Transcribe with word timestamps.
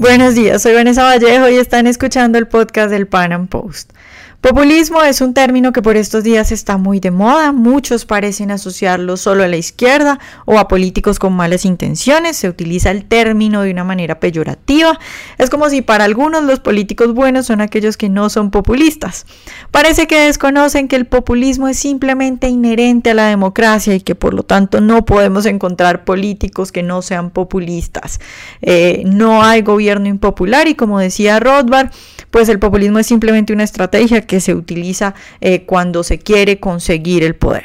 Buenos 0.00 0.34
días, 0.34 0.62
soy 0.62 0.72
Vanessa 0.72 1.02
Vallejo 1.02 1.50
y 1.50 1.56
están 1.56 1.86
escuchando 1.86 2.38
el 2.38 2.48
podcast 2.48 2.88
del 2.88 3.06
Pan 3.06 3.34
Am 3.34 3.48
Post. 3.48 3.92
Populismo 4.40 5.02
es 5.02 5.20
un 5.20 5.34
término 5.34 5.70
que 5.70 5.82
por 5.82 5.98
estos 5.98 6.24
días 6.24 6.50
está 6.50 6.78
muy 6.78 6.98
de 6.98 7.10
moda, 7.10 7.52
muchos 7.52 8.06
parecen 8.06 8.50
asociarlo 8.50 9.18
solo 9.18 9.44
a 9.44 9.48
la 9.48 9.58
izquierda 9.58 10.18
o 10.46 10.58
a 10.58 10.66
políticos 10.66 11.18
con 11.18 11.34
malas 11.34 11.66
intenciones, 11.66 12.38
se 12.38 12.48
utiliza 12.48 12.90
el 12.90 13.04
término 13.04 13.60
de 13.60 13.70
una 13.70 13.84
manera 13.84 14.18
peyorativa, 14.18 14.98
es 15.36 15.50
como 15.50 15.68
si 15.68 15.82
para 15.82 16.04
algunos 16.04 16.42
los 16.42 16.58
políticos 16.58 17.12
buenos 17.12 17.46
son 17.46 17.60
aquellos 17.60 17.98
que 17.98 18.08
no 18.08 18.30
son 18.30 18.50
populistas. 18.50 19.26
Parece 19.70 20.06
que 20.06 20.20
desconocen 20.20 20.88
que 20.88 20.96
el 20.96 21.06
populismo 21.06 21.68
es 21.68 21.78
simplemente 21.78 22.48
inherente 22.48 23.10
a 23.10 23.14
la 23.14 23.28
democracia 23.28 23.94
y 23.94 24.00
que 24.00 24.14
por 24.14 24.32
lo 24.32 24.42
tanto 24.42 24.80
no 24.80 25.04
podemos 25.04 25.44
encontrar 25.44 26.06
políticos 26.06 26.72
que 26.72 26.82
no 26.82 27.02
sean 27.02 27.28
populistas. 27.28 28.20
Eh, 28.62 29.02
no 29.04 29.42
hay 29.42 29.60
gobierno 29.60 30.08
impopular 30.08 30.66
y 30.66 30.76
como 30.76 30.98
decía 30.98 31.40
Rothbard, 31.40 31.90
pues 32.30 32.48
el 32.48 32.58
populismo 32.58 32.98
es 32.98 33.06
simplemente 33.06 33.52
una 33.52 33.64
estrategia 33.64 34.22
que 34.22 34.40
se 34.40 34.54
utiliza 34.54 35.14
eh, 35.40 35.64
cuando 35.64 36.02
se 36.02 36.18
quiere 36.18 36.60
conseguir 36.60 37.22
el 37.22 37.34
poder. 37.34 37.64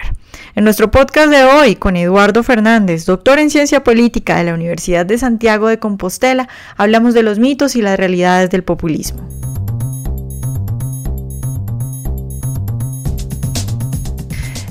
En 0.56 0.64
nuestro 0.64 0.92
podcast 0.92 1.30
de 1.30 1.44
hoy 1.44 1.76
con 1.76 1.96
Eduardo 1.96 2.44
Fernández, 2.44 3.06
doctor 3.06 3.40
en 3.40 3.50
ciencia 3.50 3.84
política 3.84 4.38
de 4.38 4.46
la 4.46 4.54
Universidad 4.54 5.06
de 5.06 5.18
Santiago 5.18 5.68
de 5.68 5.80
Compostela, 5.80 6.48
hablamos 6.78 7.14
de 7.14 7.24
los 7.24 7.40
mitos 7.40 7.76
y 7.76 7.82
las 7.82 7.98
realidades 7.98 8.50
del 8.50 8.64
populismo. 8.64 9.28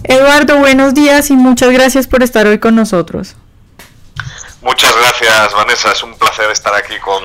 Eduardo, 0.04 0.58
buenos 0.58 0.94
días 0.94 1.30
y 1.30 1.36
muchas 1.36 1.72
gracias 1.72 2.06
por 2.06 2.22
estar 2.22 2.46
hoy 2.46 2.58
con 2.58 2.76
nosotros. 2.76 3.36
Muchas 4.64 4.96
gracias, 4.96 5.52
Vanessa. 5.52 5.92
Es 5.92 6.02
un 6.02 6.16
placer 6.16 6.50
estar 6.50 6.74
aquí 6.74 6.98
con, 6.98 7.22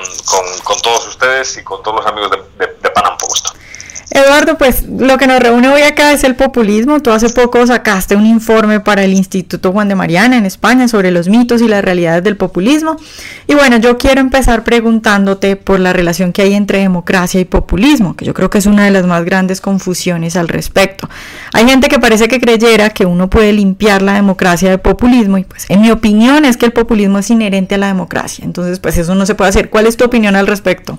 todos 0.82 1.08
ustedes 1.08 1.56
y 1.56 1.64
con 1.64 1.82
todos 1.82 1.96
los 1.96 2.06
amigos 2.06 2.30
de, 2.30 2.66
de, 2.66 2.72
de. 2.74 2.90
Eduardo, 4.12 4.58
pues 4.58 4.82
lo 4.88 5.18
que 5.18 5.28
nos 5.28 5.38
reúne 5.38 5.68
hoy 5.68 5.82
acá 5.82 6.12
es 6.12 6.24
el 6.24 6.34
populismo. 6.34 6.98
Tú 6.98 7.12
hace 7.12 7.30
poco 7.30 7.64
sacaste 7.64 8.16
un 8.16 8.26
informe 8.26 8.80
para 8.80 9.04
el 9.04 9.14
Instituto 9.14 9.70
Juan 9.70 9.88
de 9.88 9.94
Mariana 9.94 10.36
en 10.36 10.46
España 10.46 10.88
sobre 10.88 11.12
los 11.12 11.28
mitos 11.28 11.62
y 11.62 11.68
las 11.68 11.84
realidades 11.84 12.24
del 12.24 12.36
populismo. 12.36 12.96
Y 13.46 13.54
bueno, 13.54 13.76
yo 13.76 13.98
quiero 13.98 14.20
empezar 14.20 14.64
preguntándote 14.64 15.54
por 15.54 15.78
la 15.78 15.92
relación 15.92 16.32
que 16.32 16.42
hay 16.42 16.54
entre 16.54 16.78
democracia 16.78 17.40
y 17.40 17.44
populismo, 17.44 18.16
que 18.16 18.24
yo 18.24 18.34
creo 18.34 18.50
que 18.50 18.58
es 18.58 18.66
una 18.66 18.84
de 18.84 18.90
las 18.90 19.06
más 19.06 19.24
grandes 19.24 19.60
confusiones 19.60 20.34
al 20.34 20.48
respecto. 20.48 21.08
Hay 21.52 21.68
gente 21.68 21.86
que 21.86 22.00
parece 22.00 22.26
que 22.26 22.40
creyera 22.40 22.90
que 22.90 23.06
uno 23.06 23.30
puede 23.30 23.52
limpiar 23.52 24.02
la 24.02 24.14
democracia 24.14 24.70
de 24.70 24.78
populismo 24.78 25.38
y 25.38 25.44
pues 25.44 25.66
en 25.68 25.82
mi 25.82 25.92
opinión 25.92 26.44
es 26.44 26.56
que 26.56 26.66
el 26.66 26.72
populismo 26.72 27.20
es 27.20 27.30
inherente 27.30 27.76
a 27.76 27.78
la 27.78 27.86
democracia. 27.86 28.44
Entonces, 28.44 28.80
pues 28.80 28.98
eso 28.98 29.14
no 29.14 29.24
se 29.24 29.36
puede 29.36 29.50
hacer. 29.50 29.70
¿Cuál 29.70 29.86
es 29.86 29.96
tu 29.96 30.04
opinión 30.04 30.34
al 30.34 30.48
respecto? 30.48 30.98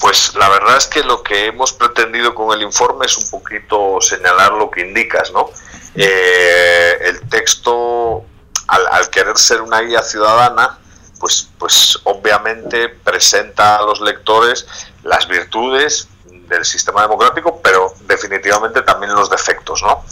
Pues 0.00 0.34
la 0.34 0.48
verdad 0.48 0.76
es 0.76 0.86
que 0.86 1.02
lo 1.02 1.22
que 1.22 1.46
hemos 1.46 1.72
pretendido 1.72 2.34
con 2.34 2.56
el 2.56 2.62
informe 2.62 3.06
es 3.06 3.16
un 3.16 3.30
poquito 3.30 4.00
señalar 4.00 4.52
lo 4.52 4.70
que 4.70 4.80
indicas, 4.80 5.32
¿no? 5.32 5.50
Eh, 5.94 6.98
el 7.02 7.28
texto, 7.28 8.24
al, 8.66 9.10
querer 9.10 9.36
ser 9.38 9.60
una 9.60 9.80
guía 9.80 10.02
ciudadana, 10.02 10.78
pues, 11.20 11.48
pues 11.58 11.98
obviamente 12.04 12.88
presenta 12.88 13.76
a 13.76 13.82
los 13.82 14.00
lectores 14.00 14.66
las 15.04 15.28
virtudes 15.28 16.08
del 16.24 16.64
sistema 16.64 17.02
democrático, 17.02 17.60
pero 17.62 17.94
definitivamente 18.00 18.82
también 18.82 19.14
los 19.14 19.30
defectos, 19.30 19.82
¿no? 19.82 20.04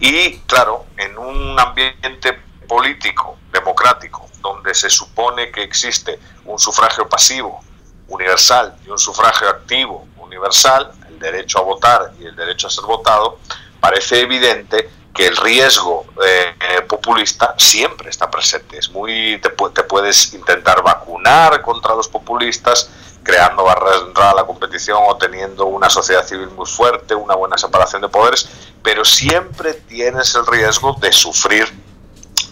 Y 0.00 0.38
claro, 0.40 0.86
en 0.96 1.18
un 1.18 1.58
ambiente 1.58 2.38
político, 2.68 3.36
democrático, 3.52 4.28
donde 4.40 4.74
se 4.74 4.88
supone 4.88 5.50
que 5.50 5.62
existe 5.62 6.18
un 6.44 6.58
sufragio 6.58 7.08
pasivo, 7.08 7.62
universal 8.08 8.74
y 8.86 8.90
un 8.90 8.98
sufragio 8.98 9.48
activo 9.48 10.06
universal, 10.18 10.90
el 11.08 11.18
derecho 11.18 11.58
a 11.58 11.62
votar 11.62 12.12
y 12.20 12.26
el 12.26 12.36
derecho 12.36 12.66
a 12.66 12.70
ser 12.70 12.84
votado, 12.84 13.38
parece 13.80 14.20
evidente 14.20 14.88
que 15.14 15.28
el 15.28 15.36
riesgo 15.36 16.06
eh, 16.26 16.82
populista 16.88 17.54
siempre 17.56 18.10
está 18.10 18.28
presente. 18.28 18.76
Es 18.78 18.90
muy, 18.90 19.40
te, 19.40 19.50
puedes 19.84 20.34
intentar 20.34 20.82
vacunar 20.82 21.62
contra 21.62 21.94
los 21.94 22.08
populistas, 22.08 22.90
creando 23.22 23.62
barreras 23.62 24.00
de 24.00 24.06
entrada 24.08 24.32
a 24.32 24.34
la 24.34 24.44
competición 24.44 24.98
o 25.06 25.16
teniendo 25.16 25.66
una 25.66 25.88
sociedad 25.88 26.26
civil 26.26 26.48
muy 26.48 26.66
fuerte, 26.66 27.14
una 27.14 27.36
buena 27.36 27.56
separación 27.56 28.02
de 28.02 28.08
poderes, 28.08 28.48
pero 28.82 29.04
siempre 29.04 29.74
tienes 29.74 30.34
el 30.34 30.46
riesgo 30.46 30.94
de 31.00 31.12
sufrir 31.12 31.72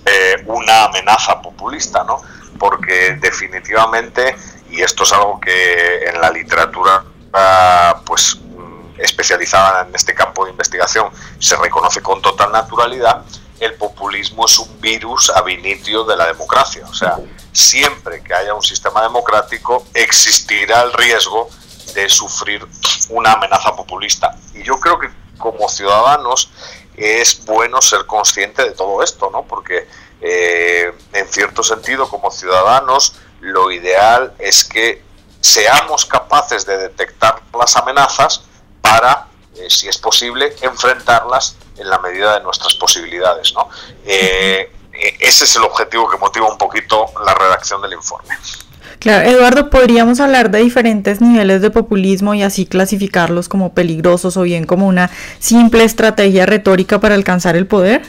eh, 0.06 0.42
una 0.46 0.84
amenaza 0.84 1.42
populista, 1.42 2.04
¿no? 2.04 2.22
Porque 2.58 3.18
definitivamente 3.20 4.36
y 4.72 4.82
esto 4.82 5.04
es 5.04 5.12
algo 5.12 5.38
que 5.38 6.04
en 6.04 6.20
la 6.20 6.30
literatura 6.30 7.04
pues 8.04 8.38
especializada 8.98 9.86
en 9.86 9.94
este 9.94 10.14
campo 10.14 10.44
de 10.44 10.50
investigación 10.50 11.10
se 11.38 11.56
reconoce 11.56 12.02
con 12.02 12.20
total 12.22 12.52
naturalidad, 12.52 13.22
el 13.60 13.74
populismo 13.74 14.46
es 14.46 14.58
un 14.58 14.80
virus 14.80 15.30
ab 15.30 15.48
initio 15.48 16.04
de 16.04 16.16
la 16.16 16.26
democracia. 16.26 16.84
O 16.88 16.94
sea, 16.94 17.16
siempre 17.52 18.22
que 18.22 18.34
haya 18.34 18.54
un 18.54 18.62
sistema 18.62 19.02
democrático 19.02 19.86
existirá 19.94 20.82
el 20.82 20.92
riesgo 20.92 21.48
de 21.94 22.08
sufrir 22.08 22.66
una 23.10 23.32
amenaza 23.32 23.74
populista. 23.76 24.36
Y 24.54 24.62
yo 24.62 24.80
creo 24.80 24.98
que 24.98 25.08
como 25.38 25.68
ciudadanos 25.68 26.50
es 26.96 27.44
bueno 27.44 27.80
ser 27.80 28.06
consciente 28.06 28.62
de 28.62 28.72
todo 28.72 29.02
esto, 29.02 29.30
¿no? 29.30 29.44
Porque 29.44 29.86
eh, 30.20 30.92
en 31.12 31.28
cierto 31.28 31.62
sentido, 31.62 32.08
como 32.08 32.30
ciudadanos, 32.30 33.14
lo 33.42 33.70
ideal 33.70 34.32
es 34.38 34.64
que 34.64 35.02
seamos 35.40 36.06
capaces 36.06 36.64
de 36.64 36.78
detectar 36.78 37.42
las 37.58 37.76
amenazas 37.76 38.44
para, 38.80 39.26
eh, 39.56 39.68
si 39.68 39.88
es 39.88 39.98
posible, 39.98 40.54
enfrentarlas 40.62 41.56
en 41.76 41.90
la 41.90 41.98
medida 41.98 42.38
de 42.38 42.44
nuestras 42.44 42.74
posibilidades. 42.74 43.52
¿no? 43.52 43.68
Eh, 44.06 44.70
eh, 44.92 45.16
ese 45.18 45.44
es 45.44 45.56
el 45.56 45.64
objetivo 45.64 46.08
que 46.08 46.16
motiva 46.18 46.50
un 46.50 46.56
poquito 46.56 47.06
la 47.26 47.34
redacción 47.34 47.82
del 47.82 47.94
informe. 47.94 48.34
Claro, 49.00 49.28
Eduardo, 49.28 49.68
¿podríamos 49.68 50.20
hablar 50.20 50.52
de 50.52 50.60
diferentes 50.60 51.20
niveles 51.20 51.60
de 51.60 51.70
populismo 51.70 52.34
y 52.34 52.44
así 52.44 52.66
clasificarlos 52.66 53.48
como 53.48 53.74
peligrosos 53.74 54.36
o 54.36 54.42
bien 54.42 54.64
como 54.64 54.86
una 54.86 55.10
simple 55.40 55.82
estrategia 55.82 56.46
retórica 56.46 57.00
para 57.00 57.16
alcanzar 57.16 57.56
el 57.56 57.66
poder? 57.66 58.02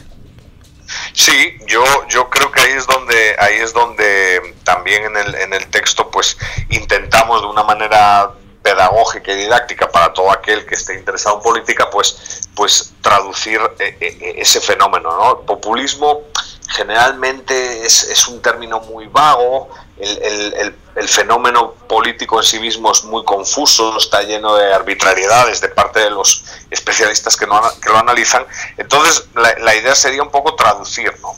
Sí, 1.13 1.57
yo, 1.68 1.84
yo 2.07 2.29
creo 2.29 2.51
que 2.51 2.59
ahí 2.59 2.72
es 2.72 2.88
donde, 2.88 3.35
ahí 3.38 3.56
es 3.57 3.72
donde 3.72 4.56
también 4.63 5.06
en 5.06 5.18
el, 5.18 5.35
en 5.35 5.53
el 5.53 5.68
texto 5.68 6.09
pues 6.09 6.38
intentamos 6.69 7.41
de 7.41 7.47
una 7.47 7.63
manera 7.63 8.31
pedagógica 8.63 9.31
y 9.31 9.35
didáctica 9.35 9.90
para 9.90 10.12
todo 10.12 10.31
aquel 10.31 10.66
que 10.66 10.75
esté 10.75 10.96
interesado 10.96 11.38
en 11.38 11.44
política, 11.44 11.90
pues, 11.91 12.41
pues 12.56 12.94
traducir 13.02 13.59
eh, 13.78 13.97
eh, 14.00 14.35
ese 14.38 14.59
fenómeno. 14.59 15.16
¿no? 15.16 15.41
populismo 15.41 16.22
generalmente 16.69 17.85
es, 17.85 18.03
es 18.03 18.28
un 18.28 18.41
término 18.41 18.79
muy 18.79 19.06
vago, 19.07 19.69
el, 19.98 20.76
fenómeno 21.08 21.74
político 21.88 22.40
en 22.40 22.46
sí 22.46 22.59
mismo 22.59 22.92
es 22.92 23.04
muy 23.04 23.24
confuso, 23.24 23.98
está 23.98 24.22
lleno 24.22 24.56
de 24.56 24.74
arbitrariedades 24.74 25.62
de 25.62 25.70
parte 25.70 26.00
de 26.00 26.09
los 26.09 26.44
especialistas 26.70 27.36
que, 27.36 27.46
no, 27.46 27.62
que 27.81 27.90
lo 27.90 27.98
analizan. 27.98 28.46
Entonces, 28.78 29.26
la, 29.36 29.76
idea 29.76 29.96
sería 29.96 30.24
un 30.24 30.32
poco 30.32 30.56
traducir, 30.56 31.14
¿no? 31.22 31.36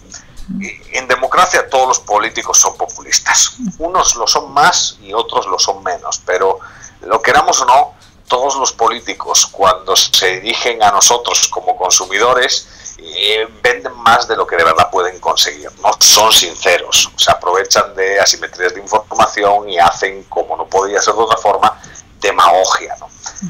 En 0.92 1.08
democracia 1.08 1.68
todos 1.70 1.88
los 1.88 2.00
políticos 2.00 2.60
son 2.60 2.78
populistas. 2.78 3.56
Unos 3.80 4.16
lo 4.16 4.28
son 4.28 4.54
más 4.54 4.98
y 5.02 5.12
otros 5.14 5.48
lo 5.48 5.58
son 5.58 5.84
menos, 5.84 6.22
pero 6.26 6.60
lo 7.02 7.22
queramos 7.22 7.60
o 7.62 7.66
no, 7.66 7.94
todos 8.28 8.56
los 8.56 8.72
políticos 8.72 9.48
cuando 9.48 9.96
se 9.96 10.40
dirigen 10.40 10.84
a 10.84 10.92
nosotros 10.92 11.48
como 11.48 11.76
consumidores, 11.78 12.68
eh, 12.98 13.48
venden 13.62 13.94
más 13.98 14.28
de 14.28 14.36
lo 14.38 14.48
que 14.48 14.56
de 14.56 14.64
verdad 14.64 14.90
pueden 14.90 15.20
conseguir, 15.20 15.70
no 15.82 15.92
son 16.00 16.32
sinceros, 16.32 17.12
se 17.16 17.32
aprovechan 17.32 17.94
de 17.96 18.20
asimetrías 18.20 18.74
de 18.74 18.80
información 18.80 19.70
y 19.70 19.78
hacen, 19.78 20.24
como 20.24 20.56
no 20.56 20.66
podía 20.68 21.02
ser 21.02 21.14
de 21.14 21.20
otra 21.22 21.38
forma, 21.38 21.80
demagogia. 22.22 22.96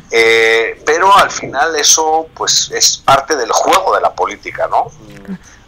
Eh, 0.10 0.82
pero 0.86 1.16
al 1.16 1.30
final 1.30 1.76
eso 1.76 2.28
pues 2.34 2.72
es 2.72 2.98
parte 2.98 3.36
del 3.36 3.52
juego 3.52 3.94
de 3.96 4.02
la 4.02 4.14
política, 4.14 4.68
¿no? 4.68 4.88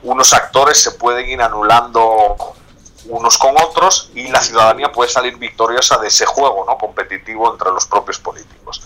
Unos 0.03 0.33
actores 0.33 0.81
se 0.81 0.91
pueden 0.91 1.29
ir 1.29 1.41
anulando 1.41 2.55
unos 3.09 3.37
con 3.37 3.55
otros 3.57 4.09
y 4.15 4.27
la 4.27 4.41
ciudadanía 4.41 4.91
puede 4.91 5.09
salir 5.09 5.37
victoriosa 5.37 5.97
de 5.97 6.07
ese 6.07 6.25
juego 6.25 6.65
no 6.65 6.77
competitivo 6.77 7.49
entre 7.51 7.71
los 7.71 7.85
propios 7.85 8.19
políticos 8.19 8.81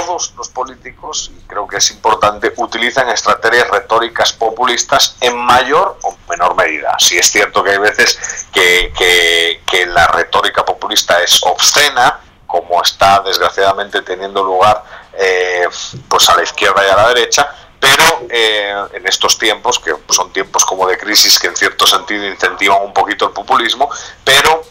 todos 0.00 0.32
los 0.36 0.48
políticos, 0.48 1.30
y 1.36 1.46
creo 1.46 1.66
que 1.66 1.76
es 1.76 1.90
importante, 1.90 2.52
utilizan 2.56 3.08
estrategias 3.08 3.68
retóricas 3.70 4.32
populistas 4.32 5.16
en 5.20 5.36
mayor 5.36 5.98
o 6.02 6.16
menor 6.28 6.54
medida. 6.56 6.96
Si 6.98 7.18
es 7.18 7.30
cierto 7.30 7.62
que 7.62 7.70
hay 7.70 7.78
veces 7.78 8.46
que, 8.52 8.92
que, 8.96 9.86
la 9.86 10.06
retórica 10.06 10.64
populista 10.64 11.20
es 11.22 11.40
obscena, 11.42 12.20
como 12.46 12.82
está 12.82 13.20
desgraciadamente 13.20 14.02
teniendo 14.02 14.44
lugar 14.44 14.84
eh, 15.14 15.66
pues 16.08 16.28
a 16.28 16.36
la 16.36 16.42
izquierda 16.42 16.86
y 16.86 16.90
a 16.90 16.96
la 16.96 17.08
derecha, 17.08 17.50
pero 17.80 18.04
eh, 18.28 18.74
en 18.92 19.06
estos 19.06 19.38
tiempos, 19.38 19.78
que 19.78 19.92
son 20.10 20.32
tiempos 20.32 20.64
como 20.64 20.86
de 20.86 20.98
crisis 20.98 21.38
que 21.38 21.48
en 21.48 21.56
cierto 21.56 21.86
sentido 21.86 22.24
incentivan 22.26 22.82
un 22.82 22.92
poquito 22.92 23.26
el 23.26 23.32
populismo, 23.32 23.88
pero 24.22 24.62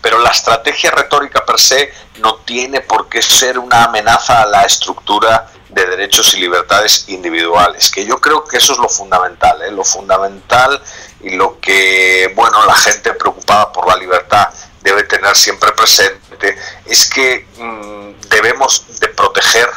pero 0.00 0.18
la 0.18 0.30
estrategia 0.30 0.90
retórica 0.90 1.44
per 1.44 1.58
se 1.58 1.92
no 2.18 2.36
tiene 2.36 2.80
por 2.80 3.08
qué 3.08 3.22
ser 3.22 3.58
una 3.58 3.84
amenaza 3.84 4.42
a 4.42 4.46
la 4.46 4.64
estructura 4.64 5.50
de 5.68 5.86
derechos 5.86 6.34
y 6.34 6.38
libertades 6.38 7.04
individuales, 7.08 7.90
que 7.90 8.04
yo 8.04 8.20
creo 8.20 8.44
que 8.44 8.56
eso 8.56 8.72
es 8.72 8.78
lo 8.78 8.88
fundamental, 8.88 9.62
¿eh? 9.62 9.70
lo 9.70 9.84
fundamental 9.84 10.82
y 11.20 11.30
lo 11.30 11.60
que, 11.60 12.32
bueno, 12.34 12.64
la 12.66 12.74
gente 12.74 13.12
preocupada 13.14 13.72
por 13.72 13.86
la 13.86 13.96
libertad 13.96 14.48
debe 14.82 15.04
tener 15.04 15.36
siempre 15.36 15.72
presente 15.72 16.58
es 16.86 17.08
que 17.08 17.46
mm, 17.56 18.28
debemos 18.28 18.98
de 18.98 19.08
proteger 19.08 19.68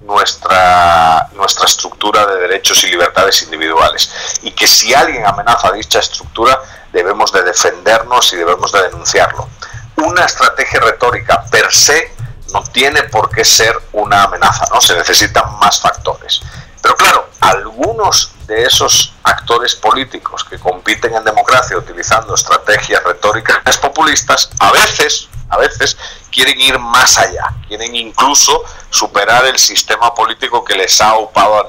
nuestra, 0.00 1.28
nuestra 1.34 1.66
estructura 1.66 2.26
de 2.26 2.40
derechos 2.40 2.82
y 2.84 2.88
libertades 2.88 3.42
individuales 3.42 4.10
y 4.42 4.50
que 4.50 4.66
si 4.66 4.92
alguien 4.94 5.26
amenaza 5.26 5.72
dicha 5.72 5.98
estructura 5.98 6.60
debemos 6.94 7.32
de 7.32 7.42
defendernos 7.42 8.32
y 8.32 8.36
debemos 8.36 8.72
de 8.72 8.82
denunciarlo. 8.82 9.48
Una 9.96 10.24
estrategia 10.24 10.80
retórica 10.80 11.44
per 11.50 11.72
se 11.72 12.14
no 12.52 12.62
tiene 12.62 13.02
por 13.04 13.30
qué 13.30 13.44
ser 13.44 13.76
una 13.92 14.22
amenaza, 14.22 14.64
¿no? 14.72 14.80
Se 14.80 14.94
necesitan 14.94 15.58
más 15.58 15.80
factores. 15.80 16.40
Pero 16.80 16.94
claro, 16.96 17.28
algunos 17.40 18.32
de 18.46 18.64
esos 18.64 19.12
actores 19.24 19.74
políticos 19.74 20.44
que 20.44 20.58
compiten 20.58 21.14
en 21.14 21.24
democracia 21.24 21.76
utilizando 21.76 22.34
estrategias 22.34 23.02
retóricas 23.02 23.78
populistas, 23.78 24.50
a 24.60 24.70
veces, 24.70 25.28
a 25.48 25.56
veces 25.56 25.96
quieren 26.30 26.60
ir 26.60 26.78
más 26.78 27.18
allá, 27.18 27.54
quieren 27.66 27.94
incluso 27.96 28.62
superar 28.90 29.46
el 29.46 29.58
sistema 29.58 30.14
político 30.14 30.62
que 30.62 30.76
les 30.76 31.00
ha 31.00 31.14
ocupado 31.14 31.68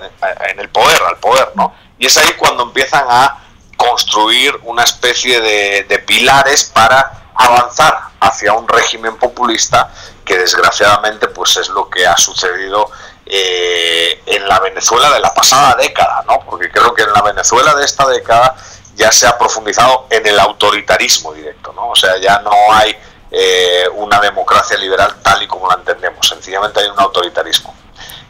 en 0.50 0.60
el 0.60 0.69
poder, 0.69 1.01
al 1.01 1.18
poder, 1.18 1.51
¿no? 1.56 1.74
Y 1.98 2.06
es 2.06 2.18
ahí 2.18 2.33
cuando 2.38 2.63
empiezan 2.63 3.06
a 3.10 3.44
construir 3.77 4.57
una 4.63 4.83
especie 4.83 5.42
de, 5.42 6.00
pilares 6.06 6.66
para 6.66 7.30
avanzar 7.36 8.00
hacia 8.19 8.54
un 8.54 8.68
régimen 8.68 9.18
populista 9.18 9.92
que 10.24 10.38
desgraciadamente 10.38 11.27
pues 11.27 11.57
es 11.57 11.69
lo 11.69 11.89
que 11.89 12.06
ha 12.06 12.18
sucedido 12.18 12.89
eh, 13.25 14.22
en 14.25 14.48
la 14.48 14.60
Venezuela 14.60 15.12
de 15.12 15.19
la 15.19 15.33
pasada 15.33 15.75
década, 15.75 16.24
¿no? 16.27 16.39
Porque 16.45 16.69
creo 16.69 16.94
que 16.94 17.04
en 17.04 17.13
la 17.13 17.22
Venezuela 17.22 17.74
de 17.75 17.86
esta 17.86 18.07
década 18.07 18.56
ya 18.95 19.12
se 19.12 19.27
ha 19.27 19.38
profundizado 19.38 20.07
en 20.10 20.25
el 20.25 20.39
autoritarismo 20.39 21.33
directo, 21.33 21.74
¿no? 21.74 21.89
O 21.89 21.95
sea, 21.95 22.18
ya 22.18 22.39
no 22.39 22.51
hay 22.72 22.95
eh, 23.31 23.86
una 23.95 24.19
democracia 24.22 24.77
liberal 24.77 25.18
tal 25.22 25.44
y 25.44 25.48
como 25.48 25.68
la 25.68 25.75
entendemos, 25.75 26.27
sencillamente 26.27 26.80
hay 26.80 26.88
un 26.88 27.00
autoritarismo. 27.00 27.75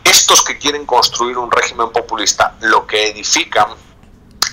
Estos 0.04 0.44
que 0.44 0.58
quieren 0.58 0.86
construir 0.86 1.38
un 1.38 1.52
régimen 1.52 1.92
populista 1.92 2.56
lo 2.62 2.88
que 2.88 3.10
edifican 3.10 3.68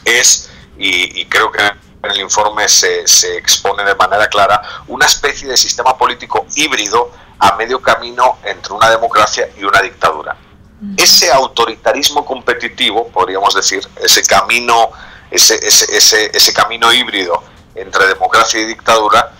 es, 0.04 0.50
y, 0.78 1.24
creo 1.26 1.50
que 1.52 1.60
en 1.60 2.10
el 2.10 2.20
informe 2.20 2.68
se, 2.68 3.06
se 3.06 3.36
expone 3.36 3.84
de 3.84 3.94
manera 3.94 4.28
clara, 4.28 4.60
una 4.88 5.06
especie 5.06 5.48
de 5.48 5.56
sistema 5.56 5.96
político 5.96 6.46
híbrido 6.56 7.10
a 7.38 7.56
medio 7.56 7.80
camino 7.80 8.38
entre 8.44 8.72
una 8.72 8.90
democracia 8.90 9.48
y 9.58 9.64
una 9.64 9.80
dictadura. 9.82 10.36
Ese 10.96 11.30
autoritarismo 11.30 12.24
competitivo, 12.24 13.08
podríamos 13.08 13.54
decir, 13.54 13.86
ese 14.00 14.22
camino, 14.24 14.90
ese, 15.30 15.54
ese, 15.64 16.30
ese, 16.36 16.52
camino 16.52 16.92
híbrido 16.92 17.42
entre 17.74 18.06
democracia 18.08 18.60
y 18.60 18.64
dictadura, 18.64 19.32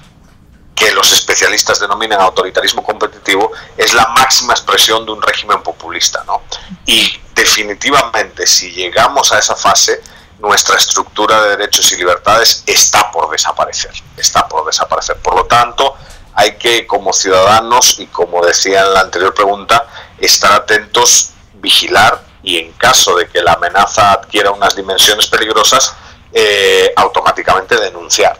que 0.74 0.92
los 0.92 1.12
especialistas 1.12 1.80
denominan 1.80 2.20
autoritarismo 2.20 2.82
competitivo, 2.84 3.50
es 3.76 3.92
la 3.92 4.06
máxima 4.08 4.52
expresión 4.52 5.04
de 5.04 5.12
un 5.12 5.22
régimen 5.22 5.62
populista. 5.62 6.22
¿no? 6.26 6.42
Y 6.86 7.20
definitivamente, 7.34 8.46
si 8.46 8.70
llegamos 8.70 9.32
a 9.32 9.38
esa 9.40 9.56
fase, 9.56 10.00
nuestra 10.42 10.76
estructura 10.76 11.40
de 11.42 11.50
derechos 11.56 11.92
y 11.92 11.96
libertades 11.96 12.64
está 12.66 13.10
por 13.12 13.30
desaparecer. 13.30 13.92
Está 14.16 14.48
por 14.48 14.66
desaparecer. 14.66 15.16
Por 15.18 15.36
lo 15.36 15.44
tanto, 15.44 15.94
hay 16.34 16.56
que, 16.56 16.84
como 16.84 17.12
ciudadanos, 17.12 18.00
y 18.00 18.06
como 18.06 18.44
decía 18.44 18.80
en 18.80 18.92
la 18.92 19.00
anterior 19.00 19.32
pregunta, 19.32 19.86
estar 20.18 20.52
atentos, 20.52 21.30
vigilar 21.54 22.20
y 22.42 22.58
en 22.58 22.72
caso 22.72 23.16
de 23.16 23.28
que 23.28 23.40
la 23.40 23.52
amenaza 23.52 24.12
adquiera 24.12 24.50
unas 24.50 24.74
dimensiones 24.74 25.28
peligrosas, 25.28 25.94
eh, 26.32 26.92
automáticamente 26.96 27.76
denunciar. 27.78 28.36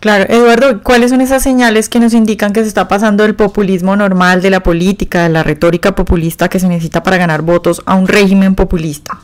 Claro, 0.00 0.26
Eduardo, 0.28 0.82
¿cuáles 0.82 1.10
son 1.10 1.22
esas 1.22 1.42
señales 1.42 1.88
que 1.88 2.00
nos 2.00 2.12
indican 2.12 2.52
que 2.52 2.60
se 2.60 2.68
está 2.68 2.86
pasando 2.86 3.22
del 3.22 3.34
populismo 3.34 3.96
normal, 3.96 4.42
de 4.42 4.50
la 4.50 4.60
política, 4.60 5.22
de 5.22 5.30
la 5.30 5.42
retórica 5.42 5.94
populista 5.94 6.50
que 6.50 6.60
se 6.60 6.68
necesita 6.68 7.02
para 7.02 7.16
ganar 7.16 7.40
votos 7.40 7.80
a 7.86 7.94
un 7.94 8.06
régimen 8.06 8.54
populista? 8.54 9.20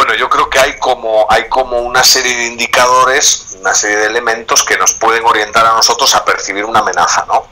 Bueno, 0.00 0.14
yo 0.14 0.30
creo 0.30 0.48
que 0.48 0.58
hay 0.58 0.78
como, 0.78 1.26
hay 1.28 1.46
como 1.50 1.78
una 1.80 2.02
serie 2.02 2.34
de 2.34 2.46
indicadores, 2.46 3.54
una 3.60 3.74
serie 3.74 3.98
de 3.98 4.06
elementos 4.06 4.64
que 4.64 4.78
nos 4.78 4.94
pueden 4.94 5.22
orientar 5.26 5.66
a 5.66 5.74
nosotros 5.74 6.14
a 6.14 6.24
percibir 6.24 6.64
una 6.64 6.78
amenaza, 6.78 7.26
¿no? 7.28 7.46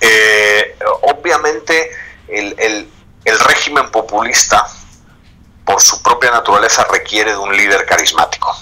Eh, 0.00 0.78
obviamente, 1.02 1.90
el, 2.26 2.88
régimen 3.46 3.90
populista, 3.90 4.66
por 5.66 5.82
su 5.82 6.02
propia 6.02 6.30
naturaleza, 6.30 6.86
requiere 6.90 7.32
de 7.32 7.36
un 7.36 7.54
líder 7.54 7.84
carismático. 7.84 8.56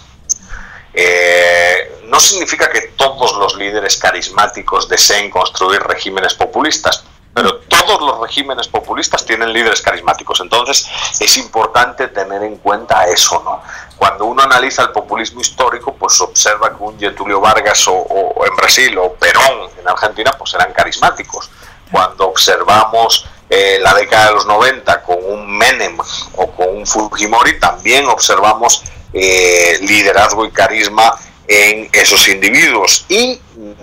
Eh, 0.92 2.00
no 2.06 2.18
significa 2.18 2.68
que 2.68 2.92
todos 2.96 3.36
los 3.36 3.54
líderes 3.54 3.98
carismáticos 3.98 4.88
deseen 4.88 5.30
construir 5.30 5.80
regímenes 5.80 6.34
populistas, 6.34 7.04
pero 7.36 7.58
todos 7.68 8.00
los 8.00 8.18
regímenes 8.18 8.66
populistas 8.66 9.26
tienen 9.26 9.52
líderes 9.52 9.82
carismáticos. 9.82 10.40
Entonces 10.40 10.88
es 11.20 11.36
importante 11.36 12.08
tener 12.08 12.42
en 12.42 12.56
cuenta 12.56 13.06
eso, 13.08 13.42
¿no? 13.44 13.60
Cuando 13.98 14.24
uno 14.24 14.42
analiza 14.42 14.84
el 14.84 14.88
populismo 14.88 15.42
histórico, 15.42 15.94
pues 15.94 16.18
observa 16.22 16.74
que 16.74 16.82
un 16.82 16.98
Getulio 16.98 17.38
Vargas 17.38 17.84
o, 17.88 18.42
en 18.42 18.56
Brasil 18.56 18.96
o 18.96 19.12
Perón 19.12 19.68
en 19.78 19.86
Argentina, 19.86 20.32
pues 20.38 20.54
eran 20.54 20.72
carismáticos. 20.72 21.50
Cuando 21.92 22.26
observamos 22.26 23.26
eh, 23.50 23.80
la 23.82 23.92
década 23.92 24.28
de 24.28 24.32
los 24.32 24.46
90 24.46 25.02
con 25.02 25.18
un 25.22 25.58
Menem 25.58 25.98
o 26.36 26.50
con 26.52 26.74
un 26.74 26.86
Fujimori, 26.86 27.60
también 27.60 28.08
observamos 28.08 28.82
eh, 29.12 29.78
liderazgo 29.82 30.46
y 30.46 30.50
carisma 30.52 31.14
en 31.48 31.88
esos 31.92 32.28
individuos. 32.28 33.06
Y 33.08 33.40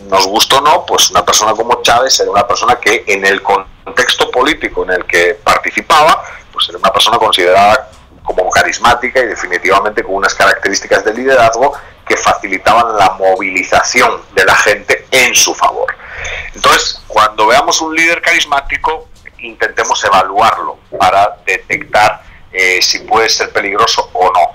nos 0.10 0.27
gustó 0.27 0.57
o 0.57 0.62
no, 0.62 0.86
pues 0.86 1.10
una 1.12 1.25
persona 1.25 1.54
como 1.54 1.81
Chávez 1.81 2.19
era 2.19 2.31
una 2.31 2.48
persona 2.48 2.75
que 2.80 3.04
en 3.07 3.25
el 3.25 3.42
contexto 3.42 4.30
político 4.31 4.83
en 4.83 4.92
el 4.92 5.06
que 5.06 5.36
participaba, 5.44 6.24
pues 6.51 6.69
era 6.69 6.77
una 6.77 6.92
persona 6.92 7.18
considerada 7.18 7.89
como 8.24 8.50
carismática 8.50 9.19
y 9.19 9.27
definitivamente 9.27 10.04
con 10.04 10.15
unas 10.15 10.33
características 10.33 11.04
de 11.04 11.13
liderazgo 11.13 11.74
que 12.07 12.18
facilitaban 12.18 12.96
la 12.98 13.12
movilización 13.12 14.22
de 14.34 14.46
la 14.46 14.55
gente 14.55 15.08
en 15.12 15.36
su 15.36 15.53
favor. 15.53 15.93
Entonces, 16.53 17.01
cuando 17.08 17.48
veamos 17.48 17.82
un 17.82 17.96
líder 17.96 18.22
carismático, 18.22 19.10
intentemos 19.39 20.03
evaluarlo 20.03 20.77
para 20.98 21.38
detectar 21.46 22.24
eh, 22.51 22.82
si 22.82 23.00
puede 23.00 23.29
ser 23.29 23.51
peligroso 23.51 24.10
o 24.13 24.32
no. 24.32 24.52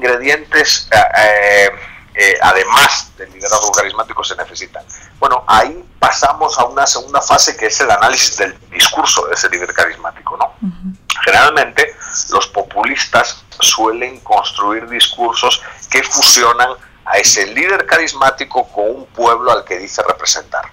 ¿Qué 0.00 0.06
ingredientes, 0.06 0.88
eh, 0.92 0.96
eh, 0.96 1.70
eh, 2.14 2.38
además 2.40 3.12
del 3.16 3.32
liderazgo 3.32 3.72
carismático, 3.72 4.22
se 4.22 4.36
necesitan? 4.36 4.84
Bueno, 5.18 5.44
ahí 5.46 5.84
pasamos 5.98 6.58
a 6.58 6.64
una 6.66 6.86
segunda 6.86 7.20
fase 7.20 7.56
que 7.56 7.66
es 7.66 7.80
el 7.80 7.90
análisis 7.90 8.36
del 8.36 8.58
discurso 8.70 9.26
de 9.26 9.34
ese 9.34 9.48
líder 9.50 9.72
carismático. 9.72 10.36
¿no? 10.36 10.54
Generalmente 11.24 11.96
los 12.30 12.46
populistas 12.48 13.44
suelen 13.58 14.20
construir 14.20 14.88
discursos 14.88 15.62
que 15.90 16.02
fusionan 16.04 16.70
a 17.04 17.18
ese 17.18 17.46
líder 17.46 17.86
carismático 17.86 18.68
con 18.68 18.88
un 18.88 19.06
pueblo 19.06 19.50
al 19.50 19.64
que 19.64 19.78
dice 19.78 20.02
representar. 20.02 20.70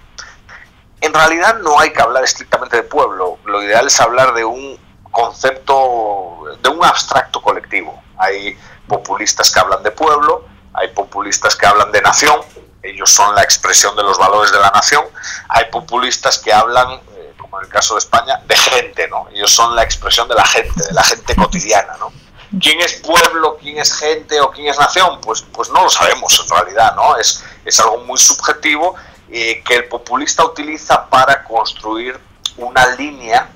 En 1.00 1.12
realidad 1.12 1.58
no 1.58 1.80
hay 1.80 1.92
que 1.92 2.00
hablar 2.00 2.24
estrictamente 2.24 2.76
de 2.76 2.82
pueblo, 2.84 3.38
lo 3.44 3.62
ideal 3.62 3.86
es 3.86 4.00
hablar 4.00 4.34
de 4.34 4.44
un 4.44 4.78
concepto, 5.10 6.44
de 6.62 6.68
un 6.68 6.84
abstracto 6.84 7.40
colectivo. 7.42 8.02
Hay 8.18 8.56
populistas 8.86 9.50
que 9.50 9.60
hablan 9.60 9.82
de 9.82 9.90
pueblo, 9.90 10.44
hay 10.72 10.88
populistas 10.88 11.56
que 11.56 11.66
hablan 11.66 11.90
de 11.92 12.02
nación, 12.02 12.40
ellos 12.82 13.10
son 13.10 13.34
la 13.34 13.42
expresión 13.42 13.96
de 13.96 14.02
los 14.02 14.18
valores 14.18 14.52
de 14.52 14.58
la 14.58 14.70
nación, 14.70 15.04
hay 15.48 15.64
populistas 15.70 16.38
que 16.38 16.52
hablan, 16.52 16.92
eh, 16.92 17.34
como 17.36 17.58
en 17.58 17.66
el 17.66 17.70
caso 17.70 17.94
de 17.94 17.98
España, 17.98 18.40
de 18.46 18.56
gente, 18.56 19.08
¿no? 19.08 19.26
Ellos 19.32 19.50
son 19.50 19.74
la 19.74 19.82
expresión 19.82 20.28
de 20.28 20.34
la 20.34 20.44
gente, 20.44 20.84
de 20.84 20.92
la 20.92 21.02
gente 21.02 21.34
cotidiana, 21.34 21.96
¿no? 21.98 22.12
¿Quién 22.60 22.80
es 22.80 22.94
pueblo, 22.94 23.58
quién 23.60 23.78
es 23.78 23.92
gente 23.92 24.40
o 24.40 24.50
quién 24.50 24.68
es 24.68 24.78
nación? 24.78 25.20
Pues, 25.20 25.42
pues 25.42 25.68
no 25.70 25.82
lo 25.82 25.90
sabemos 25.90 26.40
en 26.40 26.48
realidad, 26.48 26.94
¿no? 26.94 27.16
Es, 27.16 27.44
es 27.64 27.80
algo 27.80 27.98
muy 28.04 28.18
subjetivo 28.18 28.94
eh, 29.28 29.62
que 29.66 29.74
el 29.74 29.88
populista 29.88 30.44
utiliza 30.44 31.08
para 31.08 31.42
construir 31.42 32.18
una 32.56 32.86
línea, 32.94 33.48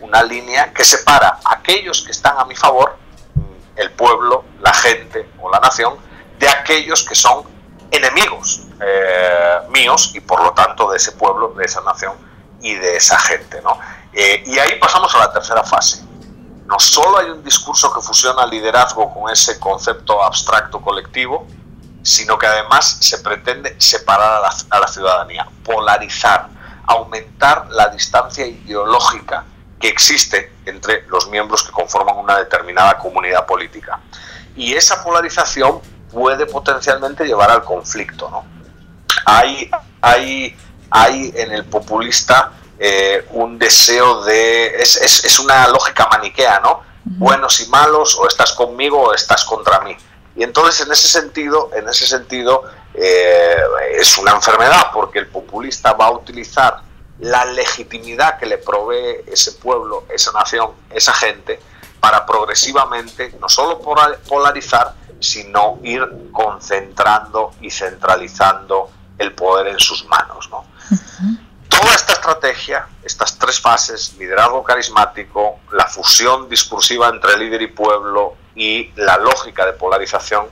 una 0.00 0.22
línea 0.22 0.72
que 0.72 0.84
separa 0.84 1.38
a 1.44 1.54
aquellos 1.54 2.02
que 2.02 2.12
están 2.12 2.38
a 2.38 2.44
mi 2.46 2.56
favor 2.56 2.96
el 3.78 3.90
pueblo, 3.92 4.44
la 4.60 4.72
gente 4.74 5.28
o 5.40 5.50
la 5.50 5.60
nación 5.60 5.96
de 6.38 6.48
aquellos 6.48 7.02
que 7.04 7.14
son 7.14 7.44
enemigos 7.90 8.62
eh, 8.80 9.58
míos 9.70 10.12
y 10.14 10.20
por 10.20 10.42
lo 10.42 10.52
tanto 10.52 10.90
de 10.90 10.96
ese 10.96 11.12
pueblo, 11.12 11.54
de 11.56 11.64
esa 11.64 11.80
nación 11.82 12.14
y 12.60 12.74
de 12.74 12.96
esa 12.96 13.18
gente. 13.18 13.60
¿no? 13.62 13.78
Eh, 14.12 14.42
y 14.46 14.58
ahí 14.58 14.78
pasamos 14.78 15.14
a 15.14 15.18
la 15.18 15.32
tercera 15.32 15.62
fase. 15.64 16.04
No 16.66 16.78
solo 16.78 17.18
hay 17.18 17.30
un 17.30 17.42
discurso 17.42 17.92
que 17.92 18.00
fusiona 18.02 18.44
liderazgo 18.44 19.12
con 19.14 19.32
ese 19.32 19.58
concepto 19.58 20.22
abstracto 20.22 20.80
colectivo, 20.82 21.46
sino 22.02 22.38
que 22.38 22.46
además 22.46 22.98
se 23.00 23.18
pretende 23.18 23.74
separar 23.78 24.42
a 24.70 24.78
la, 24.78 24.88
ciudadanía, 24.88 25.48
polarizar, 25.64 26.48
aumentar 26.86 27.66
la 27.70 27.88
distancia 27.88 28.46
ideológica 28.46 29.44
que 29.80 29.88
existe 29.88 30.52
entre 30.68 31.04
los 31.08 31.28
miembros 31.28 31.62
que 31.62 31.72
conforman 31.72 32.16
una 32.16 32.38
determinada 32.38 32.98
comunidad 32.98 33.46
política. 33.46 34.00
Y 34.56 34.74
esa 34.74 35.02
polarización 35.02 35.80
puede 36.12 36.46
potencialmente 36.46 37.24
llevar 37.24 37.50
al 37.50 37.64
conflicto. 37.64 38.28
¿no? 38.30 38.44
Hay, 39.24 39.70
hay, 40.00 40.56
hay 40.90 41.32
en 41.36 41.52
el 41.52 41.64
populista 41.64 42.52
eh, 42.78 43.26
un 43.30 43.58
deseo 43.58 44.24
de... 44.24 44.76
Es, 44.80 44.96
es, 44.96 45.38
una 45.38 45.68
lógica 45.68 46.08
maniquea, 46.10 46.60
¿no? 46.60 46.82
Buenos 47.04 47.60
y 47.60 47.66
malos, 47.68 48.16
o 48.18 48.26
estás 48.26 48.52
conmigo 48.52 49.00
o 49.00 49.14
estás 49.14 49.44
contra 49.44 49.80
mí. 49.80 49.96
Y 50.36 50.44
entonces 50.44 50.86
en 50.86 50.92
ese 50.92 51.08
sentido, 51.08 51.70
en 51.74 51.88
ese 51.88 52.06
sentido 52.06 52.64
eh, 52.94 53.56
es 53.92 54.18
una 54.18 54.32
enfermedad, 54.32 54.90
porque 54.92 55.18
el 55.20 55.26
populista 55.26 55.92
va 55.92 56.06
a 56.06 56.10
utilizar 56.10 56.80
la 57.20 57.44
legitimidad 57.44 58.38
que 58.38 58.46
le 58.46 58.58
provee 58.58 59.24
ese 59.26 59.52
pueblo, 59.52 60.04
esa 60.08 60.32
nación, 60.32 60.72
esa 60.90 61.12
gente, 61.12 61.60
para 62.00 62.24
progresivamente 62.24 63.34
no 63.40 63.48
solo 63.48 63.80
polarizar, 63.80 64.94
sino 65.20 65.78
ir 65.82 66.06
concentrando 66.32 67.52
y 67.60 67.70
centralizando 67.70 68.90
el 69.18 69.32
poder 69.32 69.68
en 69.68 69.80
sus 69.80 70.04
manos. 70.06 70.48
¿no? 70.50 70.64
Toda 71.68 71.94
esta 71.94 72.12
estrategia, 72.12 72.86
estas 73.02 73.36
tres 73.36 73.60
fases, 73.60 74.14
liderazgo 74.16 74.62
carismático, 74.62 75.58
la 75.72 75.86
fusión 75.86 76.48
discursiva 76.48 77.08
entre 77.08 77.36
líder 77.36 77.62
y 77.62 77.66
pueblo 77.68 78.36
y 78.54 78.92
la 78.96 79.16
lógica 79.18 79.66
de 79.66 79.72
polarización, 79.72 80.46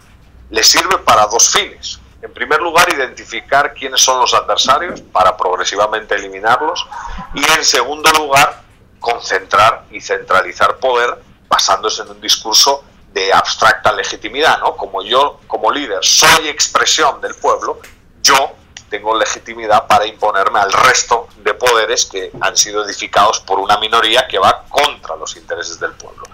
le 0.51 0.63
sirve 0.63 0.99
para 0.99 1.27
dos 1.27 1.49
fines. 1.51 2.01
En 2.23 2.33
primer 2.33 2.61
lugar, 2.61 2.89
identificar 2.93 3.75
quiénes 3.75 4.01
son 4.01 4.21
los 4.21 4.33
adversarios 4.35 5.01
para 5.01 5.37
progresivamente 5.37 6.15
eliminarlos. 6.15 6.87
Y 7.35 7.45
en 7.57 7.65
segundo 7.65 8.11
lugar, 8.13 8.63
concentrar 8.99 9.85
y 9.91 10.01
centralizar 10.01 10.79
poder 10.79 11.23
basándose 11.49 12.03
en 12.03 12.11
un 12.11 12.21
discurso 12.21 12.85
de 13.13 13.33
abstracta 13.33 13.93
legitimidad, 13.93 14.59
¿no? 14.59 14.77
Como 14.77 15.03
yo, 15.03 15.41
como 15.47 15.71
líder, 15.71 16.01
soy 16.03 16.49
expresión 16.49 17.21
del 17.21 17.35
pueblo, 17.35 17.81
yo 18.23 18.53
tengo 18.91 19.17
legitimidad 19.17 19.87
para 19.87 20.07
imponerme 20.07 20.61
al 20.61 20.73
resto 20.73 21.29
de 21.39 21.55
poderes 21.55 22.05
que 22.07 22.31
han 22.41 22.57
sido 22.57 22.85
edificados 22.85 23.41
por 23.41 23.59
una 23.59 23.79
minoría 23.79 24.27
que 24.29 24.39
va 24.39 24.65
contra 24.69 25.17
los 25.17 25.37
intereses 25.37 25.79
del 25.81 25.93
pueblo. 25.93 26.25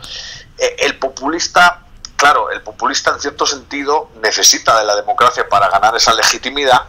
Eh, 0.58 0.76
el 0.80 0.98
populista, 0.98 1.82
claro, 2.22 2.52
el 2.52 2.62
populista 2.62 3.10
en 3.10 3.18
cierto 3.18 3.44
sentido 3.44 4.08
necesita 4.22 4.78
de 4.78 4.84
la 4.84 4.94
democracia 4.94 5.48
para 5.48 5.68
ganar 5.68 5.96
esa 5.96 6.14
legitimidad 6.14 6.82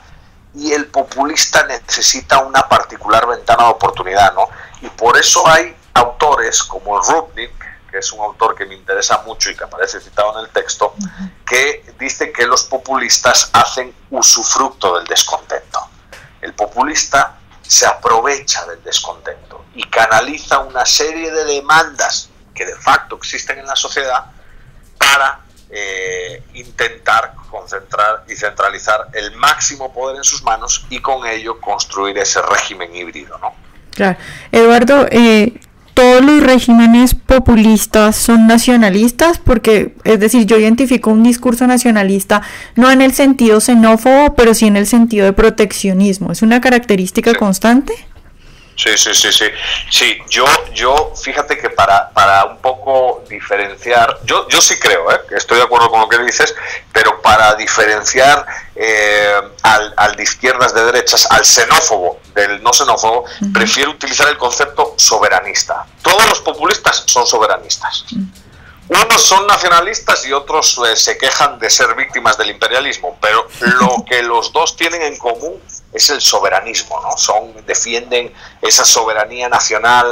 y 0.54 0.74
el 0.74 0.86
populista 0.86 1.66
necesita 1.66 2.38
una 2.38 2.70
particular 2.70 3.26
ventana 3.26 3.64
de 3.64 3.70
oportunidad, 3.72 4.32
¿no? 4.36 4.48
Y 4.82 4.90
por 4.90 5.18
eso 5.18 5.48
hay 5.48 5.76
autores 5.96 6.62
como 6.62 7.00
Rubnik, 7.00 7.52
que 7.90 7.98
es 7.98 8.12
un 8.12 8.20
autor 8.20 8.54
que 8.54 8.68
me 8.68 8.76
interesa 8.76 9.24
mucho 9.26 9.50
y 9.50 9.56
que 9.56 9.64
aparece 9.64 10.00
citado 10.02 10.38
en 10.38 10.46
el 10.46 10.52
texto, 10.52 10.94
que 11.44 11.84
dice 11.98 12.32
que 12.32 12.46
los 12.46 12.66
populistas 12.66 13.50
hacen 13.54 13.92
usufructo 14.12 15.00
del 15.00 15.08
descontento. 15.08 15.80
El 16.42 16.54
populista 16.54 17.40
se 17.64 17.88
aprovecha 17.88 18.68
del 18.68 18.84
descontento 18.84 19.66
y 19.74 19.84
canaliza 19.90 20.60
una 20.60 20.86
serie 20.86 21.32
de 21.32 21.44
demandas 21.46 22.30
que 22.54 22.68
de 22.68 22.76
facto 22.76 23.16
existen 23.16 23.58
en 23.58 23.66
la 23.66 23.76
sociedad 23.76 24.26
para 25.04 25.40
eh, 25.70 26.44
intentar 26.54 27.34
concentrar 27.50 28.24
y 28.28 28.36
centralizar 28.36 29.10
el 29.14 29.36
máximo 29.36 29.92
poder 29.94 30.18
en 30.18 30.24
sus 30.24 30.44
manos 30.44 30.86
y 30.90 31.00
con 31.00 31.26
ello 31.28 31.60
construir 31.60 32.18
ese 32.18 32.42
régimen 32.42 32.96
híbrido. 32.96 33.38
¿no? 33.40 33.54
Claro. 33.92 34.18
Eduardo, 34.52 35.08
eh, 35.12 35.60
todos 35.94 36.24
los 36.24 36.42
regímenes 36.42 37.14
populistas 37.14 38.16
son 38.16 38.48
nacionalistas, 38.48 39.38
porque, 39.38 39.96
es 40.04 40.20
decir, 40.20 40.46
yo 40.46 40.58
identifico 40.58 41.12
un 41.12 41.22
discurso 41.22 41.68
nacionalista 41.68 42.42
no 42.76 42.90
en 42.90 43.02
el 43.02 43.14
sentido 43.14 43.62
xenófobo, 43.62 44.34
pero 44.36 44.54
sí 44.56 44.66
en 44.66 44.78
el 44.78 44.88
sentido 44.88 45.26
de 45.26 45.34
proteccionismo. 45.34 46.32
¿Es 46.32 46.42
una 46.42 46.62
característica 46.62 47.36
constante? 47.36 47.94
Sí, 48.84 48.98
sí, 48.98 49.14
sí, 49.14 49.32
sí. 49.32 49.46
Sí, 49.90 50.18
yo, 50.28 50.46
yo 50.74 51.14
fíjate 51.16 51.58
que 51.58 51.70
para, 51.70 52.10
para 52.10 52.44
un 52.44 52.58
poco 52.58 53.24
diferenciar, 53.30 54.20
yo, 54.26 54.46
yo 54.50 54.60
sí 54.60 54.78
creo, 54.78 55.10
¿eh? 55.10 55.22
estoy 55.38 55.58
de 55.58 55.64
acuerdo 55.64 55.90
con 55.90 56.02
lo 56.02 56.10
que 56.10 56.18
dices, 56.18 56.54
pero 56.92 57.22
para 57.22 57.56
diferenciar 57.56 58.46
eh, 58.76 59.40
al, 59.62 59.94
al, 59.96 60.16
de 60.18 60.24
izquierdas, 60.24 60.74
de 60.74 60.84
derechas, 60.84 61.26
al 61.30 61.46
xenófobo 61.46 62.20
del 62.36 62.62
no 62.62 62.74
xenófobo, 62.74 63.24
prefiero 63.54 63.92
utilizar 63.92 64.28
el 64.28 64.38
concepto 64.38 64.96
soberanista. 64.98 65.86
Todos 66.02 66.28
los 66.28 66.42
populistas 66.42 67.04
son 67.08 67.26
soberanistas. 67.26 68.04
Unos 68.90 69.26
son 69.26 69.48
nacionalistas 69.48 70.26
y 70.26 70.34
otros 70.34 70.78
eh, 70.86 70.98
se 70.98 71.18
quejan 71.18 71.58
de 71.58 71.70
ser 71.70 71.96
víctimas 71.96 72.38
del 72.38 72.50
imperialismo, 72.50 73.18
pero 73.22 73.48
lo 73.80 74.04
que 74.06 74.22
los 74.24 74.52
dos 74.52 74.76
tienen 74.76 75.04
en 75.04 75.18
común 75.18 75.62
es 75.94 76.10
el 76.10 76.22
soberanismo, 76.22 77.00
¿no? 77.02 77.18
Son, 77.18 77.54
defienden 77.66 78.34
esa 78.62 78.84
soberanía 78.84 79.48
nacional 79.48 80.06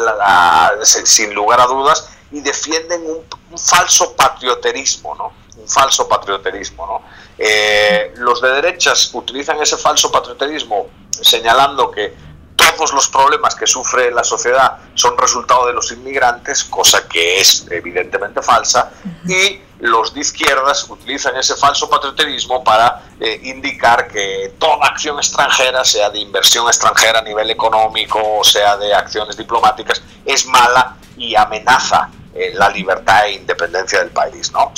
sin 0.83 1.33
lugar 1.33 1.59
a 1.59 1.65
dudas 1.65 2.09
y 2.31 2.41
defienden 2.41 3.01
un, 3.05 3.25
falso 3.57 4.15
patrioterismo, 4.15 5.13
¿no? 5.15 5.33
Un 5.57 5.67
falso 5.67 6.07
patrioterismo, 6.07 6.85
¿no? 6.85 7.01
Eh, 7.37 8.13
los 8.15 8.41
de 8.41 8.49
derechas 8.49 9.09
utilizan 9.13 9.61
ese 9.61 9.77
falso 9.77 10.09
patrioterismo 10.09 10.87
señalando 11.11 11.91
que 11.91 12.15
todos 12.55 12.93
los 12.93 13.09
problemas 13.09 13.55
que 13.55 13.67
sufre 13.67 14.11
la 14.11 14.23
sociedad 14.23 14.77
son 14.93 15.17
resultado 15.17 15.67
de 15.67 15.73
los 15.73 15.91
inmigrantes, 15.91 16.63
cosa 16.63 17.07
que 17.07 17.41
es 17.41 17.65
evidentemente 17.69 18.41
falsa, 18.41 18.91
y 19.27 19.59
los 19.81 20.13
de 20.13 20.21
izquierdas 20.21 20.87
utilizan 20.89 21.35
ese 21.35 21.55
falso 21.55 21.89
patrioterismo 21.89 22.63
para 22.63 23.03
eh, 23.19 23.39
indicar 23.43 24.07
que 24.07 24.53
toda 24.59 24.85
acción 24.85 25.17
extranjera, 25.17 25.83
sea 25.83 26.09
de 26.09 26.19
inversión 26.19 26.67
extranjera 26.67 27.19
a 27.19 27.21
nivel 27.23 27.49
económico 27.49 28.19
o 28.39 28.43
sea 28.43 28.77
de 28.77 28.93
acciones 28.93 29.35
diplomáticas, 29.35 30.01
es 30.23 30.45
mala 30.45 30.97
y 31.17 31.35
amenaza 31.35 32.09
eh, 32.33 32.51
la 32.53 32.69
libertad 32.69 33.25
e 33.25 33.33
independencia 33.33 33.99
del 33.99 34.09
país. 34.09 34.51
¿no? 34.51 34.71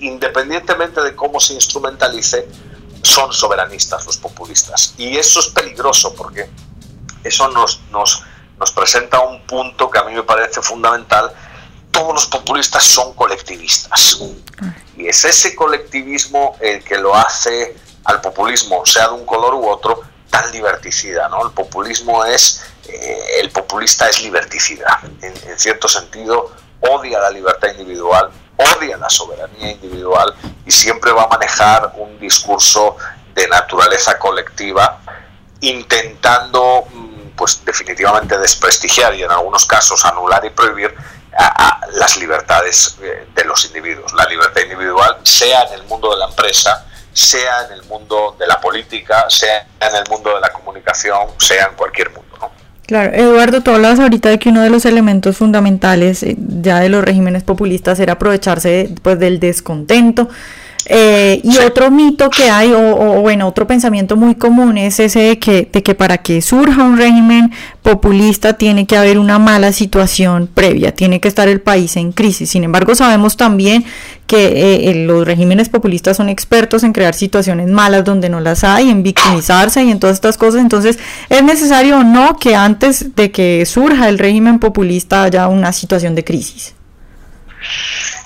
independientemente 0.00 1.00
de 1.00 1.14
cómo 1.14 1.38
se 1.38 1.54
instrumentalice, 1.54 2.48
son 3.02 3.32
soberanistas 3.32 4.04
los 4.06 4.16
populistas. 4.16 4.94
Y 4.98 5.16
eso 5.16 5.40
es 5.40 5.48
peligroso 5.48 6.14
porque 6.14 6.48
eso 7.22 7.48
nos, 7.48 7.80
nos, 7.90 8.22
nos 8.58 8.72
presenta 8.72 9.20
un 9.20 9.42
punto 9.42 9.90
que 9.90 9.98
a 9.98 10.04
mí 10.04 10.14
me 10.14 10.22
parece 10.22 10.60
fundamental. 10.60 11.32
Todos 11.92 12.14
los 12.14 12.26
populistas 12.26 12.84
son 12.84 13.14
colectivistas. 13.14 14.18
Y 14.96 15.06
es 15.06 15.24
ese 15.24 15.54
colectivismo 15.54 16.56
el 16.60 16.82
que 16.82 16.98
lo 16.98 17.14
hace 17.14 17.76
al 18.04 18.20
populismo, 18.20 18.84
sea 18.84 19.08
de 19.08 19.14
un 19.14 19.24
color 19.24 19.54
u 19.54 19.68
otro, 19.68 20.00
tan 20.30 20.50
liberticida. 20.50 21.28
¿no? 21.28 21.46
El 21.46 21.52
populismo 21.52 22.24
es, 22.24 22.62
eh, 22.88 23.40
el 23.40 23.50
populista 23.50 24.08
es 24.08 24.22
liberticida. 24.22 25.00
En, 25.20 25.32
en 25.48 25.58
cierto 25.58 25.86
sentido, 25.86 26.50
odia 26.80 27.20
la 27.20 27.30
libertad 27.30 27.68
individual, 27.68 28.30
odia 28.56 28.96
la 28.96 29.08
soberanía 29.08 29.72
individual 29.72 30.34
y 30.66 30.70
siempre 30.70 31.12
va 31.12 31.24
a 31.24 31.28
manejar 31.28 31.92
un 31.96 32.18
discurso 32.18 32.96
de 33.34 33.46
naturaleza 33.48 34.18
colectiva 34.18 35.00
intentando 35.60 36.86
pues 37.36 37.64
definitivamente 37.64 38.36
desprestigiar 38.38 39.14
y 39.14 39.22
en 39.22 39.30
algunos 39.30 39.64
casos 39.64 40.04
anular 40.04 40.44
y 40.44 40.50
prohibir 40.50 40.94
a, 41.36 41.80
las 41.94 42.16
libertades 42.18 42.96
eh, 43.02 43.26
de 43.34 43.44
los 43.44 43.64
individuos. 43.66 44.12
La 44.14 44.24
libertad 44.26 44.62
individual, 44.62 45.16
sea 45.22 45.64
en 45.64 45.80
el 45.80 45.82
mundo 45.84 46.12
de 46.12 46.18
la 46.18 46.26
empresa, 46.26 46.86
sea 47.12 47.66
en 47.66 47.74
el 47.74 47.82
mundo 47.84 48.36
de 48.38 48.46
la 48.46 48.60
política, 48.60 49.28
sea 49.28 49.66
en 49.80 49.96
el 49.96 50.04
mundo 50.08 50.34
de 50.34 50.40
la 50.40 50.52
comunicación, 50.52 51.28
sea 51.38 51.66
en 51.66 51.76
cualquier 51.76 52.10
mundo. 52.10 52.22
Claro, 52.86 53.14
Eduardo, 53.14 53.62
tú 53.62 53.70
hablabas 53.70 54.00
ahorita 54.00 54.28
de 54.28 54.38
que 54.38 54.48
uno 54.48 54.62
de 54.62 54.68
los 54.68 54.84
elementos 54.84 55.36
fundamentales 55.36 56.22
eh, 56.22 56.36
ya 56.36 56.80
de 56.80 56.88
los 56.88 57.04
regímenes 57.04 57.42
populistas 57.42 57.98
era 58.00 58.14
aprovecharse 58.14 58.94
pues, 59.02 59.18
del 59.18 59.40
descontento 59.40 60.28
eh, 60.86 61.40
y 61.44 61.58
otro 61.58 61.90
mito 61.90 62.30
que 62.30 62.50
hay, 62.50 62.72
o, 62.72 63.20
bueno, 63.20 63.46
otro 63.46 63.66
pensamiento 63.66 64.16
muy 64.16 64.34
común 64.34 64.78
es 64.78 64.98
ese 65.00 65.20
de 65.20 65.38
que, 65.38 65.68
de 65.72 65.82
que 65.82 65.94
para 65.94 66.18
que 66.18 66.42
surja 66.42 66.82
un 66.82 66.96
régimen 66.96 67.52
populista 67.82 68.54
tiene 68.54 68.86
que 68.86 68.96
haber 68.96 69.18
una 69.18 69.38
mala 69.38 69.72
situación 69.72 70.48
previa, 70.52 70.94
tiene 70.94 71.20
que 71.20 71.28
estar 71.28 71.48
el 71.48 71.60
país 71.60 71.96
en 71.96 72.12
crisis. 72.12 72.50
Sin 72.50 72.64
embargo, 72.64 72.94
sabemos 72.94 73.36
también 73.36 73.84
que 74.26 74.46
eh, 74.46 74.90
eh, 74.90 74.94
los 75.06 75.26
regímenes 75.26 75.68
populistas 75.68 76.16
son 76.16 76.28
expertos 76.28 76.84
en 76.84 76.92
crear 76.92 77.14
situaciones 77.14 77.68
malas 77.68 78.04
donde 78.04 78.28
no 78.28 78.40
las 78.40 78.64
hay, 78.64 78.88
en 78.88 79.02
victimizarse 79.02 79.84
y 79.84 79.90
en 79.90 80.00
todas 80.00 80.14
estas 80.14 80.38
cosas. 80.38 80.60
Entonces, 80.60 80.98
¿es 81.28 81.42
necesario 81.42 81.98
o 81.98 82.04
no 82.04 82.38
que 82.38 82.54
antes 82.54 83.14
de 83.14 83.30
que 83.30 83.64
surja 83.66 84.08
el 84.08 84.18
régimen 84.18 84.58
populista 84.58 85.24
haya 85.24 85.48
una 85.48 85.72
situación 85.72 86.14
de 86.14 86.24
crisis? 86.24 86.74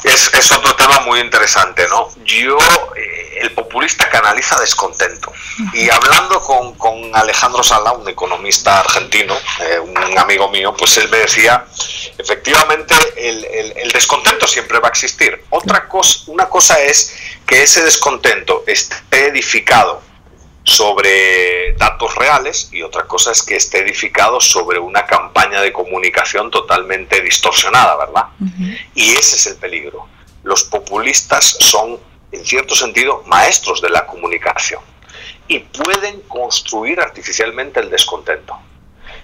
Es, 0.06 0.30
es, 0.32 0.52
otro 0.52 0.75
tema 0.76 1.00
muy 1.00 1.20
interesante, 1.20 1.86
¿no? 1.88 2.08
Yo, 2.25 2.56
eh, 2.96 3.38
el 3.40 3.50
populista 3.52 4.08
canaliza 4.08 4.58
descontento. 4.60 5.32
Y 5.72 5.90
hablando 5.90 6.40
con, 6.40 6.75
con 6.75 7.14
Alejandro 7.14 7.62
Sala, 7.62 7.92
un 7.92 8.08
economista 8.08 8.80
argentino, 8.80 9.36
eh, 9.60 9.78
un 9.80 10.18
amigo 10.18 10.48
mío, 10.48 10.75
pues 10.76 10.96
él 10.98 11.08
me 11.08 11.18
decía, 11.18 11.64
efectivamente, 12.18 12.94
el, 13.16 13.44
el, 13.76 13.90
descontento 13.92 14.46
siempre 14.46 14.78
va 14.78 14.88
a 14.88 14.90
existir. 14.90 15.44
Otra 15.50 15.88
cosa, 15.88 16.20
una 16.28 16.48
cosa 16.48 16.80
es 16.80 17.14
que 17.46 17.62
ese 17.62 17.82
descontento 17.82 18.64
esté 18.66 19.28
edificado 19.28 20.05
sobre 20.66 21.75
datos 21.75 22.14
reales 22.16 22.68
y 22.73 22.82
otra 22.82 23.06
cosa 23.06 23.30
es 23.30 23.42
que 23.42 23.56
esté 23.56 23.80
edificado 23.80 24.40
sobre 24.40 24.78
una 24.78 25.06
campaña 25.06 25.62
de 25.62 25.73
comunicación 25.73 26.50
totalmente 26.50 27.20
distorsionada, 27.23 27.96
¿verdad? 27.96 28.25
Y 28.94 29.12
ese 29.12 29.37
es 29.37 29.46
el 29.46 29.56
peligro. 29.56 30.08
Los 30.42 30.64
populistas 30.64 31.56
son 31.61 31.99
en 32.32 32.44
cierto 32.44 32.75
sentido, 32.75 33.23
maestros 33.26 33.80
de 33.80 33.90
la 33.90 34.06
comunicación 34.06 34.80
y 35.49 35.61
pueden 35.61 36.20
construir 36.23 37.00
artificialmente 37.00 37.80
el 37.80 37.90
descontento. 37.90 38.58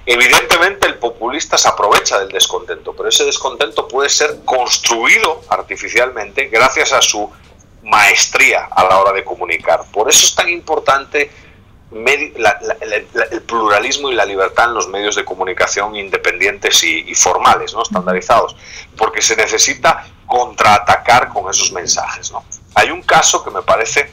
Evidentemente 0.07 0.87
el 0.87 0.99
populista 0.99 1.59
se 1.59 1.69
aprovecha 1.69 2.19
del 2.19 2.29
descontento, 2.29 2.95
pero 2.95 3.09
ese 3.09 3.25
descontento 3.25 3.87
puede 3.87 4.09
ser 4.09 4.41
construido 4.45 5.43
artificialmente 5.49 6.47
gracias 6.47 6.93
a 6.93 7.03
su 7.03 7.31
maestría 7.83 8.69
a 8.71 8.85
la 8.85 8.99
hora 8.99 9.13
de 9.13 9.25
comunicar. 9.25 9.81
Por 9.93 10.09
eso 10.09 10.27
es 10.27 10.35
tan 10.35 10.49
importante 10.49 11.31
el 11.93 13.43
pluralismo 13.43 14.11
y 14.11 14.15
la 14.15 14.25
libertad 14.25 14.69
en 14.69 14.75
los 14.75 14.89
medios 14.89 15.15
de 15.15 15.25
comunicación 15.25 15.95
independientes 15.95 16.83
y, 16.85 17.01
y, 17.01 17.15
formales, 17.15 17.75
¿no? 17.75 17.83
estandarizados, 17.83 18.57
porque 18.97 19.21
se 19.21 19.37
necesita 19.37 20.07
contraatacar 20.27 21.29
con 21.29 21.51
esos 21.51 21.71
mensajes. 21.73 22.33
¿no? 22.33 22.45
Hay 22.75 22.91
un 22.91 23.03
caso 23.03 23.45
que 23.45 23.51
me 23.51 23.61
parece 23.63 24.11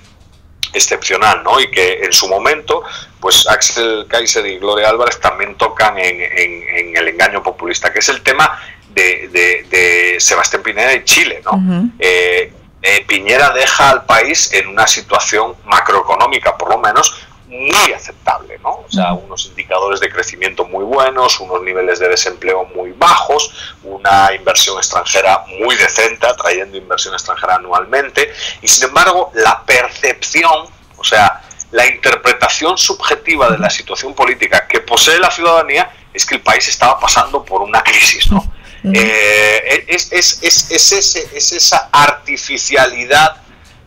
excepcional, 0.74 1.44
¿no? 1.44 1.60
Y 1.60 1.72
que 1.72 2.04
en 2.04 2.14
su 2.14 2.28
momento, 2.28 2.84
pues 3.20 3.48
Axel 3.48 4.06
Kaiser 4.08 4.46
y 4.46 4.60
Gloria 4.60 4.90
Álvarez 4.90 5.20
también 5.20 5.56
tocan 5.56 5.98
en, 5.98 6.96
el 6.96 7.08
engaño 7.08 7.42
populista, 7.42 7.92
que 7.92 8.00
es 8.00 8.10
el 8.10 8.22
tema 8.22 8.60
de, 8.90 10.18
Sebastián 10.20 10.62
Pineda 10.62 10.94
y 10.94 11.04
Chile, 11.06 11.42
¿no? 11.44 11.92
Eh, 11.98 12.54
eh, 12.82 13.06
Piñera 13.06 13.52
deja 13.52 13.90
al 13.90 14.06
país 14.06 14.52
en 14.54 14.68
una 14.68 14.88
situación 14.88 15.56
macroeconómica, 15.66 16.58
por 16.58 16.70
lo 16.70 16.78
menos, 16.78 17.28
muy 17.48 17.94
aceptable, 17.94 18.60
¿no? 18.60 18.70
O 18.70 18.86
sea, 18.90 19.14
unos 19.14 19.48
indicadores 19.48 20.00
de 20.00 20.10
crecimiento 20.10 20.66
muy 20.66 20.86
buenos, 20.86 21.40
unos 21.40 21.64
niveles 21.64 21.98
de 22.00 22.08
desempleo 22.08 22.66
muy 22.76 22.92
bajos, 22.92 23.74
una 23.84 24.32
inversión 24.34 24.78
extranjera 24.78 25.44
muy 25.60 25.76
decente, 25.76 26.28
trayendo 26.38 26.78
inversión 26.78 27.16
extranjera 27.16 27.56
anualmente, 27.56 28.32
y 28.62 28.68
sin 28.68 28.88
embargo, 28.88 29.32
la 29.34 29.64
percepción, 29.66 30.68
o 30.96 31.04
sea, 31.04 31.42
la 31.72 31.88
interpretación 31.88 32.78
subjetiva 32.78 33.50
de 33.50 33.58
la 33.58 33.70
situación 33.70 34.14
política 34.14 34.68
que 34.68 34.82
posee 34.82 35.20
la 35.20 35.32
ciudadanía 35.32 35.92
es 36.14 36.26
que 36.26 36.36
el 36.36 36.42
país 36.42 36.68
estaba 36.68 37.00
pasando 37.00 37.44
por 37.44 37.62
una 37.62 37.82
crisis, 37.82 38.32
¿no? 38.32 38.44
Eh, 38.84 39.86
es, 39.88 40.12
es, 40.12 40.40
es, 40.42 41.16
es 41.16 41.52
esa 41.52 41.90
artificialidad 41.92 43.38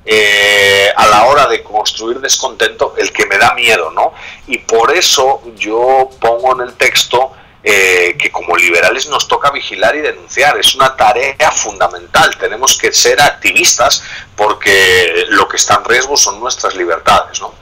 eh, 0.04 0.92
a 0.96 1.06
la 1.06 1.26
hora 1.26 1.46
de 1.46 1.62
construir 1.62 2.18
descontento 2.18 2.94
el 2.98 3.12
que 3.12 3.24
me 3.26 3.38
da 3.38 3.54
miedo, 3.54 3.90
¿no? 3.92 4.12
Y 4.48 4.58
por 4.58 4.90
eso 4.96 5.42
yo 5.56 6.10
pongo 6.20 6.54
en 6.54 6.68
el 6.68 6.74
texto 6.74 7.32
eh, 7.62 8.16
que 8.18 8.32
como 8.32 8.56
liberales 8.56 9.08
nos 9.08 9.28
toca 9.28 9.52
vigilar 9.52 9.94
y 9.94 10.00
denunciar. 10.00 10.58
Es 10.58 10.74
una 10.74 10.96
tarea 10.96 11.52
fundamental. 11.52 12.36
Tenemos 12.36 12.76
que 12.76 12.92
ser 12.92 13.22
activistas 13.22 14.02
porque 14.34 15.26
lo 15.28 15.46
que 15.46 15.56
está 15.56 15.74
en 15.74 15.84
riesgo 15.84 16.16
son 16.16 16.40
nuestras 16.40 16.74
libertades, 16.74 17.40
¿no? 17.40 17.54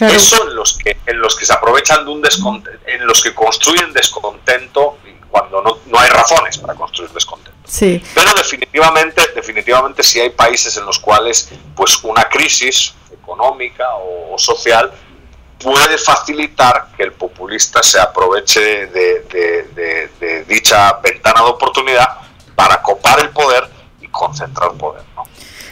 Eso 0.00 0.48
en 0.48 0.56
los 0.56 0.76
que 0.76 0.98
en 1.06 1.20
los 1.20 1.36
que 1.36 1.46
se 1.46 1.52
aprovechan 1.52 2.04
de 2.04 2.10
un 2.10 2.20
descontento, 2.20 2.78
en 2.86 3.06
los 3.06 3.22
que 3.22 3.32
construyen 3.32 3.92
descontento 3.92 4.98
cuando 5.30 5.62
no, 5.62 5.78
no 5.86 5.98
hay 5.98 6.08
razones 6.08 6.58
para 6.58 6.74
construir 6.74 7.10
descontento. 7.10 7.56
Sí. 7.66 8.02
Pero 8.14 8.32
definitivamente, 8.34 9.22
definitivamente 9.34 10.02
sí 10.02 10.20
hay 10.20 10.30
países 10.30 10.76
en 10.76 10.86
los 10.86 10.98
cuales 10.98 11.50
pues 11.74 12.02
una 12.04 12.28
crisis 12.28 12.94
económica 13.12 13.84
o, 13.96 14.38
social 14.38 14.92
puede 15.58 15.98
facilitar 15.98 16.88
que 16.96 17.02
el 17.02 17.12
populista 17.12 17.82
se 17.82 17.98
aproveche 17.98 18.86
de, 18.86 20.44
dicha 20.46 20.92
ventana 21.02 21.42
de 21.42 21.48
oportunidad 21.48 22.06
para 22.54 22.82
copar 22.82 23.20
el 23.20 23.30
poder 23.30 23.64
y 24.00 24.08
concentrar 24.08 24.72
poder. 24.72 25.02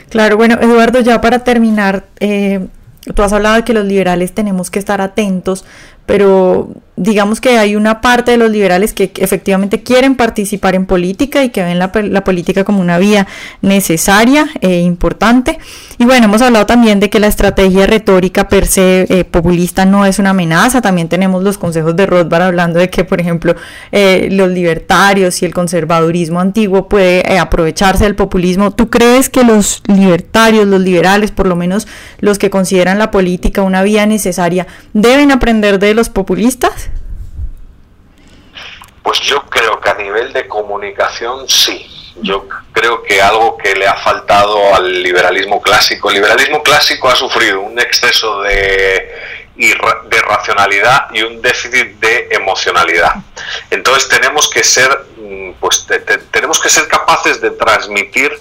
Claro, 0.09 0.37
bueno, 0.37 0.57
Eduardo, 0.61 1.01
ya 1.01 1.21
para 1.21 1.45
terminar, 1.45 2.07
eh, 2.21 2.67
tú 3.15 3.23
has 3.23 3.33
hablado 3.33 3.57
de 3.57 3.65
que 3.65 3.75
los 3.75 3.85
liberales 3.85 4.35
tenemos 4.35 4.71
que 4.71 4.79
estar 4.79 5.01
atentos, 5.01 5.65
pero 6.07 6.71
digamos 6.97 7.41
que 7.41 7.59
hay 7.59 7.75
una 7.75 8.01
parte 8.01 8.31
de 8.31 8.37
los 8.37 8.51
liberales 8.51 8.93
que 8.93 9.11
efectivamente 9.17 9.83
quieren 9.83 10.15
participar 10.15 10.77
en 10.77 10.87
política 10.87 11.43
y 11.43 11.49
que 11.49 11.63
ven 11.63 11.79
la, 11.79 11.91
política 11.91 12.63
como 12.63 12.81
una 12.81 12.99
vía 12.99 13.27
necesaria 13.63 14.47
e 14.61 14.81
importante. 14.81 15.59
Y 15.99 16.05
bueno, 16.05 16.27
hemos 16.27 16.41
hablado 16.41 16.67
también 16.67 17.01
de 17.01 17.11
que 17.11 17.19
la 17.19 17.27
estrategia 17.27 17.87
retórica 17.87 18.49
per 18.49 18.67
se 18.67 19.07
eh, 19.09 19.25
populista 19.25 19.85
no 19.85 20.07
es 20.07 20.19
una 20.19 20.31
amenaza. 20.31 20.81
También 20.81 21.09
tenemos 21.09 21.43
los 21.43 21.59
consejos 21.59 21.97
de 21.97 22.07
Rothbard 22.07 22.43
hablando 22.43 22.79
de 22.79 22.89
que, 22.91 23.05
por 23.05 23.21
ejemplo, 23.21 23.57
eh, 23.91 24.29
los 24.31 24.51
libertarios 24.51 25.43
y 25.43 25.47
el 25.47 25.55
conservadurismo 25.55 26.39
antiguo 26.39 26.89
puede 26.89 27.21
eh, 27.33 27.39
aprovecharse 27.39 28.05
del 28.05 28.15
populismo. 28.15 28.71
¿Tú 28.71 28.89
crees 28.89 29.29
que 29.29 29.43
los 29.43 29.83
libertarios, 29.89 30.67
los 30.67 30.81
liberales, 30.81 31.33
por 31.33 31.49
lo 31.49 31.57
menos 31.57 31.89
los 32.21 32.39
que 32.39 32.51
consideran 32.51 32.99
la 32.99 33.11
política 33.11 33.63
una 33.63 33.83
vía 33.83 34.07
necesaria, 34.07 34.67
deben 34.93 35.33
aprender 35.33 35.81
de 35.81 35.94
los 35.95 36.09
populistas? 36.09 36.91
Pues 39.03 39.21
yo 39.21 39.43
creo 39.47 39.81
que 39.81 39.91
a 39.91 39.95
nivel 39.95 40.33
de 40.33 40.49
comunicación 40.49 41.49
sí. 41.49 41.91
Yo 42.23 42.49
creo 42.73 43.03
que 43.03 43.21
algo 43.21 43.57
que 43.57 43.75
le 43.75 43.87
ha 43.87 43.97
faltado 43.97 44.75
al 44.75 45.03
liberalismo 45.03 45.61
clásico, 45.61 46.09
el 46.09 46.17
liberalismo 46.17 46.63
clásico 46.63 47.09
ha 47.09 47.17
sufrido 47.17 47.61
un 47.61 47.79
exceso 47.79 48.41
de, 48.43 49.11
racionalidad 50.27 51.09
y 51.13 51.23
un 51.23 51.43
déficit 51.43 51.99
de 51.99 52.29
emocionalidad. 52.31 53.17
Entonces 53.71 54.09
tenemos 54.09 54.49
que 54.49 54.65
ser, 54.65 54.89
mm, 55.17 55.53
pues 55.61 55.87
tenemos 56.31 56.59
que 56.61 56.71
ser 56.71 56.89
capaces 56.89 57.41
de 57.41 57.51
transmitir 57.51 58.33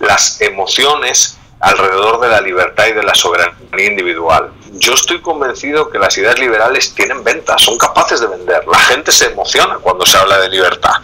las 0.00 0.40
emociones 0.40 1.37
alrededor 1.60 2.20
de 2.20 2.28
la 2.28 2.40
libertad 2.40 2.86
y 2.86 2.92
de 2.92 3.02
la 3.02 3.14
soberanía 3.14 3.56
individual. 3.76 4.50
Yo 4.72 4.94
estoy 4.94 5.20
convencido 5.20 5.90
que 5.90 5.98
las 5.98 6.16
ideas 6.18 6.38
liberales 6.38 6.94
tienen 6.94 7.24
ventas, 7.24 7.62
son 7.62 7.76
capaces 7.78 8.20
de 8.20 8.28
vender. 8.28 8.66
La 8.66 8.78
gente 8.78 9.10
se 9.10 9.26
emociona 9.26 9.76
cuando 9.76 10.06
se 10.06 10.16
habla 10.16 10.38
de 10.38 10.48
libertad. 10.48 10.94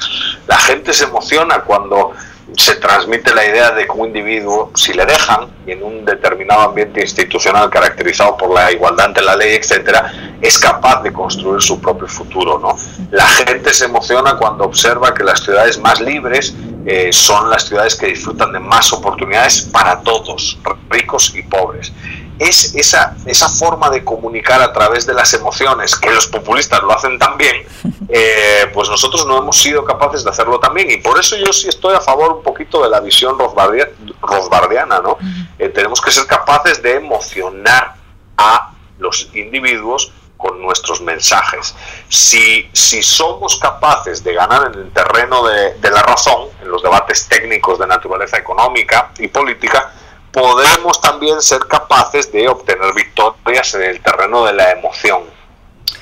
La 0.47 0.59
gente 0.59 0.93
se 0.93 1.05
emociona 1.05 1.61
cuando 1.61 2.13
se 2.57 2.77
transmite 2.77 3.35
la 3.35 3.45
idea 3.45 3.71
de 3.73 3.87
que 3.87 3.93
un 3.93 4.07
individuo, 4.09 4.71
si 4.75 4.93
le 4.93 5.05
dejan, 5.07 5.49
en 5.67 5.83
un 5.83 6.05
determinado 6.05 6.63
ambiente 6.63 7.01
institucional 7.01 7.71
caracterizado 7.71 8.37
por 8.37 8.51
la 8.51 8.71
igualdad 8.71 9.07
ante 9.07 9.23
la 9.23 9.35
ley, 9.35 9.55
etcétera, 9.55 10.13
es 10.41 10.59
capaz 10.59 11.03
de 11.03 11.13
construir 11.13 11.61
su 11.63 11.81
propio 11.81 12.09
futuro. 12.09 12.59
¿no? 12.59 12.77
La 13.11 13.27
gente 13.27 13.73
se 13.73 13.87
emociona 13.87 14.37
cuando 14.37 14.65
observa 14.65 15.15
que 15.15 15.25
las 15.25 15.43
ciudades 15.43 15.79
más 15.79 16.01
libres 16.01 16.55
eh, 16.87 17.13
son 17.13 17.51
las 17.51 17.67
ciudades 17.67 17.95
que 17.95 18.07
disfrutan 18.07 18.53
de 18.53 18.61
más 18.61 18.93
oportunidades 18.93 19.63
para 19.63 20.01
todos, 20.01 20.59
ricos 20.91 21.35
y 21.35 21.43
pobres 21.43 21.93
es 22.39 22.75
esa, 22.75 23.17
esa 23.27 23.49
forma 23.49 23.91
de 23.91 24.03
comunicar 24.03 24.61
a 24.61 24.73
través 24.73 25.07
de 25.07 25.15
las 25.15 25.33
emociones, 25.35 25.97
que 25.97 26.11
los 26.11 26.27
populistas 26.27 26.83
lo 26.83 26.93
hacen 26.93 27.19
también, 27.19 27.65
eh, 28.09 28.71
pues 28.73 28.89
nosotros 28.89 29.27
no 29.27 29.39
hemos 29.39 29.57
sido 29.57 29.85
capaces 29.85 30.25
de 30.25 30.31
hacerlo 30.31 30.59
también. 30.59 30.91
Y 30.91 30.97
por 30.99 31.19
eso 31.19 31.37
yo 31.37 31.53
sí 31.53 31.69
estoy 31.69 31.95
a 31.95 32.01
favor 32.01 32.33
un 32.33 32.43
poquito 32.43 32.83
de 32.83 32.89
la 32.89 33.01
visión 33.01 33.37
rosbardiana, 33.39 35.01
¿no? 35.01 35.17
Eh, 35.59 35.69
tenemos 35.69 36.01
que 36.01 36.11
ser 36.11 36.27
capaces 36.27 36.83
de 36.83 36.97
emocionar 36.97 37.95
a 38.37 38.73
los 38.99 39.29
individuos 39.35 40.13
con 40.45 40.61
nuestros 40.61 41.01
mensajes. 41.01 41.75
Si, 42.11 42.69
si 42.75 43.03
somos 43.03 43.59
capaces 43.59 44.23
de 44.23 44.35
ganar 44.35 44.71
en 44.71 44.79
el 44.79 44.93
terreno 44.93 45.43
de, 45.47 45.91
la 45.91 46.03
razón, 46.03 46.49
en 46.61 46.69
los 46.71 46.83
debates 46.83 47.27
técnicos 47.27 47.79
de 47.79 47.87
naturaleza 47.87 48.37
económica 48.37 49.11
y 49.19 49.29
política, 49.29 49.91
podemos 50.31 51.01
también 51.01 51.41
ser 51.41 51.61
capaces 51.61 52.31
de 52.31 52.47
obtener 52.47 52.93
victorias 52.93 53.75
en 53.75 53.85
el 53.85 54.03
terreno 54.03 54.45
de 54.45 54.53
la 54.53 54.73
emoción. 54.73 55.23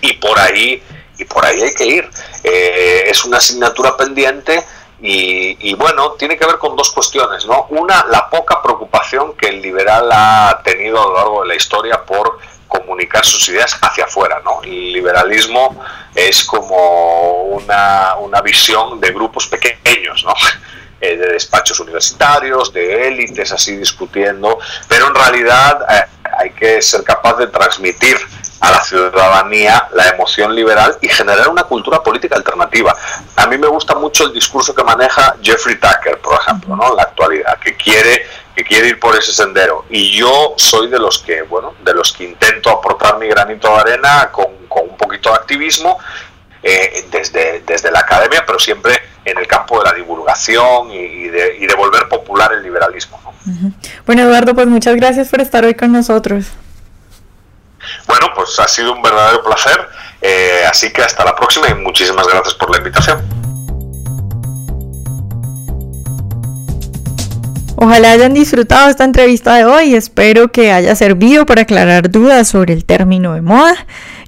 Y 0.00 0.14
por 0.14 0.36
ahí, 0.40 0.82
y 1.18 1.24
por 1.24 1.44
ahí 1.44 1.62
hay 1.62 1.74
que 1.74 1.86
ir. 1.86 2.10
Eh, 2.42 3.04
es 3.06 3.24
una 3.24 3.36
asignatura 3.36 3.96
pendiente 3.96 4.64
y, 5.04 5.74
bueno, 5.74 6.12
tiene 6.12 6.36
que 6.36 6.46
ver 6.46 6.58
con 6.58 6.76
dos 6.76 6.90
cuestiones, 6.90 7.46
¿no? 7.46 7.66
Una, 7.70 8.06
la 8.08 8.28
poca 8.28 8.62
preocupación 8.62 9.34
que 9.34 9.48
el 9.48 9.60
liberal 9.60 10.08
ha 10.12 10.60
tenido 10.64 11.00
a 11.00 11.06
lo 11.06 11.14
largo 11.14 11.42
de 11.42 11.48
la 11.48 11.54
historia 11.56 12.04
por 12.04 12.38
comunicar 12.72 13.24
sus 13.24 13.48
ideas 13.48 13.78
hacia 13.80 14.04
afuera, 14.04 14.40
¿no? 14.44 14.62
El 14.62 14.92
liberalismo 14.92 15.82
es 16.14 16.44
como 16.44 17.44
una, 17.44 18.16
una 18.16 18.40
visión 18.40 19.00
de 19.00 19.10
grupos 19.12 19.46
pequeños, 19.46 20.24
¿no? 20.24 20.34
Eh, 21.04 21.16
de 21.16 21.32
despachos 21.32 21.80
universitarios, 21.80 22.72
de 22.72 23.08
élites 23.08 23.50
así 23.50 23.74
discutiendo, 23.74 24.60
pero 24.86 25.08
en 25.08 25.14
realidad 25.16 25.84
eh, 25.90 26.06
hay 26.38 26.50
que 26.50 26.80
ser 26.80 27.02
capaz 27.02 27.38
de 27.38 27.48
transmitir 27.48 28.16
a 28.60 28.70
la 28.70 28.80
ciudadanía 28.84 29.88
la 29.94 30.10
emoción 30.10 30.54
liberal 30.54 30.96
y 31.00 31.08
generar 31.08 31.48
una 31.48 31.64
cultura 31.64 32.00
política 32.00 32.36
alternativa. 32.36 32.96
A 33.34 33.48
mí 33.48 33.58
me 33.58 33.66
gusta 33.66 33.96
mucho 33.96 34.26
el 34.26 34.32
discurso 34.32 34.72
que 34.72 34.84
maneja 34.84 35.34
Jeffrey 35.42 35.74
Tucker, 35.74 36.20
por 36.20 36.40
ejemplo, 36.40 36.76
¿no? 36.76 36.90
en 36.90 36.96
la 36.96 37.02
actualidad, 37.02 37.58
que 37.58 37.76
quiere 37.76 38.24
que 38.54 38.64
quiere 38.64 38.88
ir 38.88 39.00
por 39.00 39.16
ese 39.16 39.32
sendero. 39.32 39.84
Y 39.88 40.16
yo 40.16 40.54
soy 40.56 40.88
de 40.88 40.98
los 40.98 41.18
que 41.18 41.42
bueno 41.42 41.74
de 41.84 41.94
los 41.94 42.12
que 42.12 42.24
intento 42.24 42.70
aportar 42.70 43.18
mi 43.18 43.28
granito 43.28 43.68
de 43.74 43.80
arena 43.80 44.30
con, 44.30 44.46
un 44.68 44.96
poquito 44.96 45.30
de 45.30 45.36
activismo 45.36 45.98
eh, 46.62 47.06
desde, 47.10 47.62
desde 47.66 47.90
la 47.90 48.00
academia 48.00 48.44
pero 48.46 48.58
siempre 48.58 49.00
en 49.24 49.38
el 49.38 49.46
campo 49.46 49.78
de 49.78 49.90
la 49.90 49.94
divulgación 49.94 50.90
y, 50.90 51.28
de, 51.28 51.56
y 51.58 51.66
de, 51.66 51.74
volver 51.74 52.08
popular 52.08 52.52
el 52.52 52.62
liberalismo 52.62 53.20
bueno 54.06 54.22
Eduardo 54.22 54.54
pues 54.54 54.66
muchas 54.66 54.96
gracias 54.96 55.28
por 55.28 55.40
estar 55.40 55.64
hoy 55.64 55.74
con 55.74 55.92
nosotros. 55.92 56.46
Bueno 58.06 58.28
pues 58.34 58.58
ha 58.60 58.68
sido 58.68 58.92
un 58.92 59.02
verdadero 59.02 59.42
placer 59.42 59.88
eh, 60.20 60.64
así 60.68 60.92
que 60.92 61.02
hasta 61.02 61.24
la 61.24 61.34
próxima 61.34 61.68
y 61.68 61.74
muchísimas 61.74 62.26
gracias 62.26 62.54
por 62.54 62.70
la 62.70 62.78
invitación 62.78 63.41
Ojalá 67.84 68.12
hayan 68.12 68.32
disfrutado 68.32 68.88
esta 68.88 69.02
entrevista 69.02 69.56
de 69.56 69.64
hoy. 69.64 69.96
Espero 69.96 70.52
que 70.52 70.70
haya 70.70 70.94
servido 70.94 71.46
para 71.46 71.62
aclarar 71.62 72.12
dudas 72.12 72.46
sobre 72.46 72.74
el 72.74 72.84
término 72.84 73.34
de 73.34 73.40
moda. 73.40 73.74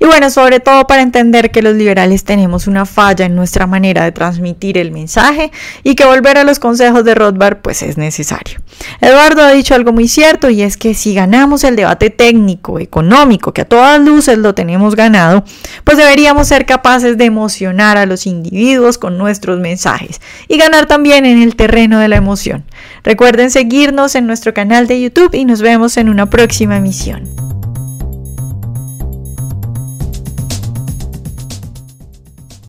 Y 0.00 0.07
bueno, 0.07 0.30
sobre 0.30 0.61
todo 0.61 0.87
para 0.87 1.02
entender 1.02 1.50
que 1.50 1.62
los 1.62 1.74
liberales 1.74 2.24
tenemos 2.24 2.66
una 2.66 2.87
falla 2.87 3.26
en 3.26 3.35
nuestra 3.35 3.66
manera 3.66 4.04
de 4.04 4.12
transmitir 4.12 4.78
el 4.78 4.90
mensaje 4.90 5.50
y 5.83 5.94
que 5.94 6.04
volver 6.04 6.38
a 6.38 6.44
los 6.44 6.59
consejos 6.59 7.04
de 7.04 7.14
Rothbard 7.14 7.59
pues 7.59 7.83
es 7.83 7.96
necesario. 7.96 8.61
Eduardo 9.00 9.42
ha 9.42 9.52
dicho 9.52 9.74
algo 9.74 9.92
muy 9.92 10.09
cierto 10.09 10.50
y 10.50 10.62
es 10.62 10.76
que 10.76 10.94
si 10.94 11.14
ganamos 11.14 11.64
el 11.64 11.76
debate 11.76 12.11
técnico, 12.11 12.78
económico, 12.78 13.52
que 13.52 13.62
a 13.62 13.64
todas 13.64 14.00
luces 14.00 14.38
lo 14.38 14.54
tenemos 14.54 14.96
ganado, 14.96 15.44
pues 15.85 15.96
deberíamos 15.96 16.48
ser 16.48 16.66
capaces 16.66 17.16
de 17.16 17.24
emocionar 17.24 17.96
a 17.96 18.07
los 18.07 18.26
individuos 18.26 18.98
con 18.98 19.18
nuestros 19.18 19.61
mensajes 19.61 20.20
y 20.48 20.57
ganar 20.57 20.87
también 20.87 21.26
en 21.26 21.42
el 21.42 21.57
terreno 21.57 21.98
de 21.98 22.09
la 22.09 22.16
emoción. 22.16 22.64
Recuerden 23.02 23.50
seguirnos 23.50 24.14
en 24.14 24.26
nuestro 24.26 24.54
canal 24.54 24.87
de 24.87 25.00
YouTube 25.00 25.35
y 25.35 25.44
nos 25.44 25.61
vemos 25.61 25.96
en 25.96 26.09
una 26.09 26.28
próxima 26.28 26.76
emisión. 26.76 27.53